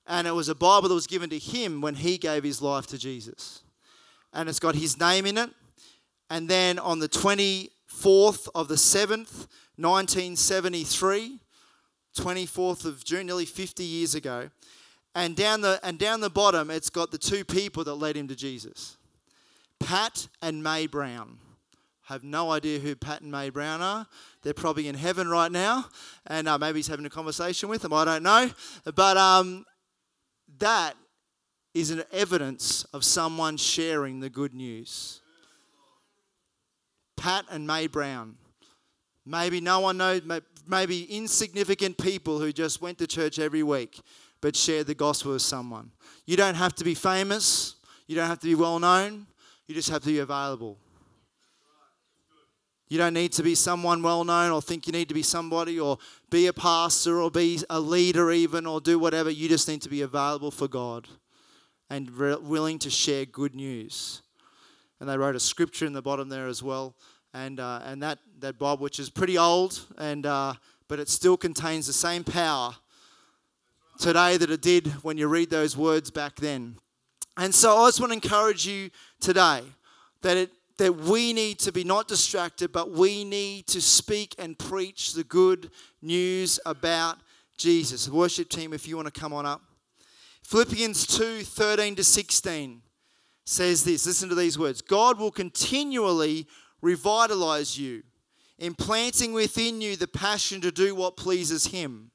and 0.05 0.27
it 0.27 0.31
was 0.31 0.49
a 0.49 0.55
Bible 0.55 0.89
that 0.89 0.95
was 0.95 1.07
given 1.07 1.29
to 1.29 1.39
him 1.39 1.81
when 1.81 1.95
he 1.95 2.17
gave 2.17 2.43
his 2.43 2.61
life 2.61 2.87
to 2.87 2.97
Jesus. 2.97 3.61
And 4.33 4.49
it's 4.49 4.59
got 4.59 4.75
his 4.75 4.99
name 4.99 5.25
in 5.25 5.37
it. 5.37 5.49
And 6.29 6.49
then 6.49 6.79
on 6.79 6.99
the 6.99 7.07
24th 8.03 8.49
of 8.53 8.67
the 8.67 8.75
7th, 8.75 9.47
1973, 9.77 11.39
24th 12.17 12.85
of 12.85 13.03
June, 13.03 13.25
nearly 13.25 13.45
50 13.45 13.83
years 13.83 14.13
ago, 14.13 14.49
and 15.15 15.35
down 15.35 15.61
the 15.61 15.79
and 15.83 15.97
down 15.97 16.19
the 16.19 16.29
bottom, 16.29 16.69
it's 16.69 16.89
got 16.89 17.11
the 17.11 17.17
two 17.17 17.45
people 17.45 17.83
that 17.83 17.95
led 17.95 18.17
him 18.17 18.27
to 18.27 18.35
Jesus, 18.35 18.97
Pat 19.79 20.27
and 20.41 20.61
May 20.61 20.85
Brown. 20.87 21.37
I 22.09 22.13
have 22.13 22.23
no 22.23 22.51
idea 22.51 22.79
who 22.79 22.95
Pat 22.95 23.21
and 23.21 23.31
May 23.31 23.49
Brown 23.49 23.81
are. 23.81 24.05
They're 24.41 24.53
probably 24.53 24.89
in 24.89 24.95
heaven 24.95 25.29
right 25.29 25.51
now, 25.51 25.85
and 26.27 26.47
uh, 26.47 26.57
maybe 26.57 26.79
he's 26.79 26.87
having 26.87 27.05
a 27.05 27.09
conversation 27.09 27.69
with 27.69 27.83
them. 27.83 27.93
I 27.93 28.03
don't 28.03 28.23
know, 28.23 28.49
but 28.95 29.15
um, 29.15 29.65
that 30.57 30.95
is 31.73 31.89
an 31.89 32.03
evidence 32.11 32.83
of 32.85 33.05
someone 33.05 33.55
sharing 33.55 34.19
the 34.19 34.29
good 34.29 34.53
news. 34.53 35.21
Pat 37.23 37.45
and 37.49 37.65
May 37.65 37.87
Brown. 37.87 38.35
Maybe 39.25 39.61
no 39.61 39.79
one 39.79 39.97
knows, 39.97 40.21
maybe 40.67 41.03
insignificant 41.03 41.97
people 41.97 42.37
who 42.37 42.51
just 42.51 42.81
went 42.81 42.97
to 42.97 43.07
church 43.07 43.39
every 43.39 43.63
week 43.63 44.01
but 44.41 44.57
shared 44.57 44.87
the 44.87 44.93
gospel 44.93 45.31
with 45.31 45.41
someone. 45.41 45.89
You 46.25 46.35
don't 46.35 46.55
have 46.55 46.75
to 46.75 46.83
be 46.83 46.93
famous, 46.93 47.75
you 48.07 48.17
don't 48.17 48.27
have 48.27 48.41
to 48.41 48.47
be 48.47 48.55
well 48.55 48.77
known, 48.77 49.25
you 49.67 49.73
just 49.73 49.89
have 49.89 50.01
to 50.01 50.07
be 50.07 50.19
available. 50.19 50.77
You 52.89 52.97
don't 52.97 53.13
need 53.13 53.31
to 53.33 53.41
be 53.41 53.55
someone 53.55 54.03
well 54.03 54.25
known 54.25 54.51
or 54.51 54.61
think 54.61 54.85
you 54.85 54.91
need 54.91 55.07
to 55.07 55.13
be 55.13 55.23
somebody 55.23 55.79
or 55.79 55.99
be 56.29 56.47
a 56.47 56.53
pastor 56.53 57.21
or 57.21 57.31
be 57.31 57.61
a 57.69 57.79
leader 57.79 58.33
even 58.33 58.67
or 58.67 58.81
do 58.81 58.99
whatever. 58.99 59.29
You 59.29 59.47
just 59.47 59.69
need 59.69 59.81
to 59.83 59.89
be 59.89 60.01
available 60.01 60.51
for 60.51 60.67
God 60.67 61.07
and 61.89 62.11
re- 62.11 62.35
willing 62.35 62.79
to 62.79 62.89
share 62.89 63.23
good 63.25 63.55
news. 63.55 64.23
And 64.99 65.09
they 65.09 65.17
wrote 65.17 65.35
a 65.35 65.39
scripture 65.39 65.85
in 65.85 65.93
the 65.93 66.01
bottom 66.01 66.27
there 66.27 66.47
as 66.47 66.61
well. 66.61 66.95
And, 67.33 67.59
uh, 67.59 67.81
and 67.83 68.01
that, 68.03 68.19
that 68.39 68.59
Bible, 68.59 68.83
which 68.83 68.99
is 68.99 69.09
pretty 69.09 69.37
old, 69.37 69.79
and, 69.97 70.25
uh, 70.25 70.53
but 70.87 70.99
it 70.99 71.09
still 71.09 71.37
contains 71.37 71.87
the 71.87 71.93
same 71.93 72.23
power 72.23 72.75
today 73.97 74.37
that 74.37 74.51
it 74.51 74.61
did 74.61 74.87
when 75.03 75.17
you 75.17 75.27
read 75.27 75.49
those 75.49 75.75
words 75.75 76.11
back 76.11 76.35
then. 76.35 76.77
And 77.37 77.53
so 77.53 77.77
I 77.77 77.87
just 77.87 77.99
want 77.99 78.11
to 78.11 78.15
encourage 78.15 78.67
you 78.67 78.91
today 79.19 79.63
that 80.21 80.37
it 80.37 80.51
that 80.77 80.95
we 80.95 81.33
need 81.33 81.59
to 81.59 81.71
be 81.71 81.83
not 81.83 82.07
distracted, 82.07 82.71
but 82.71 82.91
we 82.91 83.23
need 83.23 83.67
to 83.67 83.81
speak 83.81 84.35
and 84.39 84.57
preach 84.57 85.13
the 85.13 85.23
good 85.23 85.69
news 86.01 86.59
about 86.65 87.17
Jesus. 87.57 88.07
The 88.07 88.13
worship 88.13 88.49
team, 88.49 88.73
if 88.73 88.87
you 88.87 88.95
want 88.95 89.13
to 89.13 89.19
come 89.19 89.33
on 89.33 89.45
up. 89.45 89.61
Philippians 90.43 91.07
2 91.07 91.43
13 91.43 91.95
to 91.95 92.03
16 92.03 92.81
says 93.45 93.83
this 93.83 94.05
listen 94.05 94.29
to 94.29 94.35
these 94.35 94.57
words 94.57 94.81
God 94.81 95.19
will 95.19 95.31
continually 95.31 96.47
revitalize 96.83 97.79
you, 97.79 98.03
implanting 98.59 99.33
within 99.33 99.81
you 99.81 99.95
the 99.95 100.07
passion 100.07 100.61
to 100.61 100.71
do 100.71 100.93
what 100.93 101.17
pleases 101.17 101.67
Him. 101.67 102.11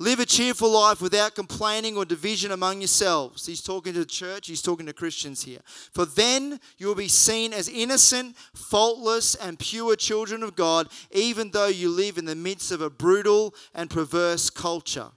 Live 0.00 0.20
a 0.20 0.26
cheerful 0.26 0.70
life 0.70 1.00
without 1.00 1.34
complaining 1.34 1.96
or 1.96 2.04
division 2.04 2.52
among 2.52 2.80
yourselves. 2.80 3.46
He's 3.46 3.62
talking 3.62 3.94
to 3.94 3.98
the 4.00 4.06
church, 4.06 4.46
he's 4.46 4.62
talking 4.62 4.86
to 4.86 4.92
Christians 4.92 5.42
here. 5.42 5.58
For 5.64 6.04
then 6.04 6.60
you 6.76 6.86
will 6.86 6.94
be 6.94 7.08
seen 7.08 7.52
as 7.52 7.68
innocent, 7.68 8.36
faultless, 8.54 9.34
and 9.34 9.58
pure 9.58 9.96
children 9.96 10.44
of 10.44 10.54
God, 10.54 10.88
even 11.10 11.50
though 11.50 11.66
you 11.66 11.88
live 11.88 12.16
in 12.16 12.26
the 12.26 12.36
midst 12.36 12.70
of 12.70 12.80
a 12.80 12.90
brutal 12.90 13.56
and 13.74 13.90
perverse 13.90 14.50
culture. 14.50 15.08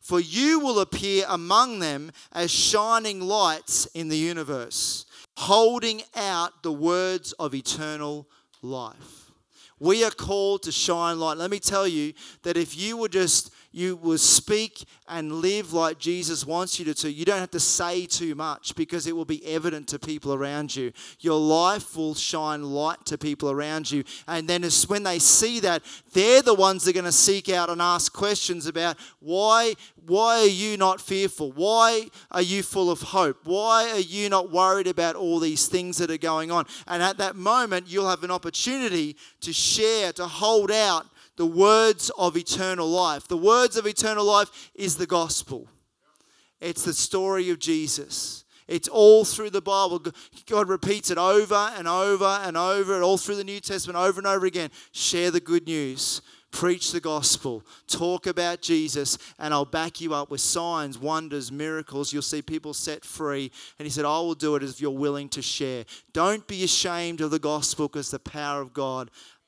For 0.00 0.20
you 0.20 0.60
will 0.60 0.78
appear 0.78 1.24
among 1.28 1.80
them 1.80 2.12
as 2.32 2.52
shining 2.52 3.20
lights 3.20 3.86
in 3.86 4.06
the 4.06 4.16
universe, 4.16 5.05
holding 5.36 6.02
out 6.14 6.62
the 6.62 6.72
words 6.72 7.32
of 7.32 7.54
eternal 7.54 8.28
life. 8.62 9.30
We 9.78 10.04
are 10.04 10.10
called 10.10 10.62
to 10.62 10.72
shine 10.72 11.20
light. 11.20 11.36
Let 11.36 11.50
me 11.50 11.58
tell 11.58 11.86
you 11.86 12.14
that 12.42 12.56
if 12.56 12.76
you 12.76 12.96
were 12.96 13.08
just 13.08 13.52
you 13.76 13.94
will 13.96 14.16
speak 14.16 14.86
and 15.06 15.30
live 15.30 15.74
like 15.74 15.98
Jesus 15.98 16.46
wants 16.46 16.80
you 16.80 16.94
to. 16.94 17.12
You 17.12 17.26
don't 17.26 17.40
have 17.40 17.50
to 17.50 17.60
say 17.60 18.06
too 18.06 18.34
much 18.34 18.74
because 18.74 19.06
it 19.06 19.14
will 19.14 19.26
be 19.26 19.44
evident 19.46 19.86
to 19.88 19.98
people 19.98 20.32
around 20.32 20.74
you. 20.74 20.92
Your 21.20 21.38
life 21.38 21.94
will 21.94 22.14
shine 22.14 22.62
light 22.62 23.04
to 23.04 23.18
people 23.18 23.50
around 23.50 23.90
you. 23.90 24.02
And 24.26 24.48
then 24.48 24.64
as 24.64 24.88
when 24.88 25.02
they 25.02 25.18
see 25.18 25.60
that, 25.60 25.82
they're 26.14 26.40
the 26.40 26.54
ones 26.54 26.84
that 26.84 26.90
are 26.90 26.94
going 26.94 27.04
to 27.04 27.12
seek 27.12 27.50
out 27.50 27.68
and 27.68 27.82
ask 27.82 28.14
questions 28.14 28.66
about 28.66 28.96
why 29.20 29.74
why 30.06 30.38
are 30.38 30.46
you 30.46 30.76
not 30.76 31.00
fearful? 31.00 31.50
Why 31.50 32.08
are 32.30 32.40
you 32.40 32.62
full 32.62 32.92
of 32.92 33.02
hope? 33.02 33.40
Why 33.42 33.90
are 33.90 33.98
you 33.98 34.28
not 34.28 34.52
worried 34.52 34.86
about 34.86 35.16
all 35.16 35.40
these 35.40 35.66
things 35.66 35.98
that 35.98 36.12
are 36.12 36.16
going 36.16 36.52
on? 36.52 36.64
And 36.86 37.02
at 37.02 37.18
that 37.18 37.34
moment, 37.34 37.88
you'll 37.88 38.08
have 38.08 38.22
an 38.22 38.30
opportunity 38.30 39.16
to 39.40 39.52
share, 39.52 40.12
to 40.12 40.26
hold 40.26 40.70
out 40.70 41.06
the 41.36 41.46
words 41.46 42.10
of 42.18 42.36
eternal 42.36 42.88
life. 42.88 43.28
The 43.28 43.36
words 43.36 43.76
of 43.76 43.86
eternal 43.86 44.24
life 44.24 44.70
is 44.74 44.96
the 44.96 45.06
gospel, 45.06 45.68
it's 46.60 46.84
the 46.84 46.94
story 46.94 47.50
of 47.50 47.58
Jesus. 47.58 48.42
It's 48.68 48.88
all 48.88 49.24
through 49.24 49.50
the 49.50 49.62
Bible. 49.62 50.02
God 50.48 50.68
repeats 50.68 51.12
it 51.12 51.18
over 51.18 51.70
and 51.76 51.86
over 51.86 52.40
and 52.42 52.56
over, 52.56 52.94
and 52.96 53.04
all 53.04 53.16
through 53.16 53.36
the 53.36 53.44
New 53.44 53.60
Testament, 53.60 53.96
over 53.96 54.18
and 54.18 54.26
over 54.26 54.44
again. 54.44 54.70
Share 54.90 55.30
the 55.30 55.38
good 55.38 55.68
news 55.68 56.20
preach 56.56 56.90
the 56.90 57.00
gospel, 57.00 57.62
talk 57.86 58.26
about 58.26 58.62
Jesus, 58.62 59.18
and 59.38 59.52
I'll 59.52 59.66
back 59.66 60.00
you 60.00 60.14
up 60.14 60.30
with 60.30 60.40
signs, 60.40 60.98
wonders, 60.98 61.52
miracles. 61.52 62.14
You'll 62.14 62.22
see 62.22 62.40
people 62.40 62.72
set 62.72 63.04
free. 63.04 63.52
And 63.78 63.84
he 63.84 63.90
said, 63.90 64.06
I 64.06 64.18
will 64.20 64.34
do 64.34 64.56
it 64.56 64.62
if 64.62 64.80
you're 64.80 64.90
willing 64.90 65.28
to 65.30 65.42
share. 65.42 65.84
Don't 66.14 66.46
be 66.46 66.64
ashamed 66.64 67.20
of 67.20 67.30
the 67.30 67.38
gospel 67.38 67.88
because 67.88 68.10
the 68.10 68.18
power 68.18 68.62
of 68.62 68.72
God 68.72 69.10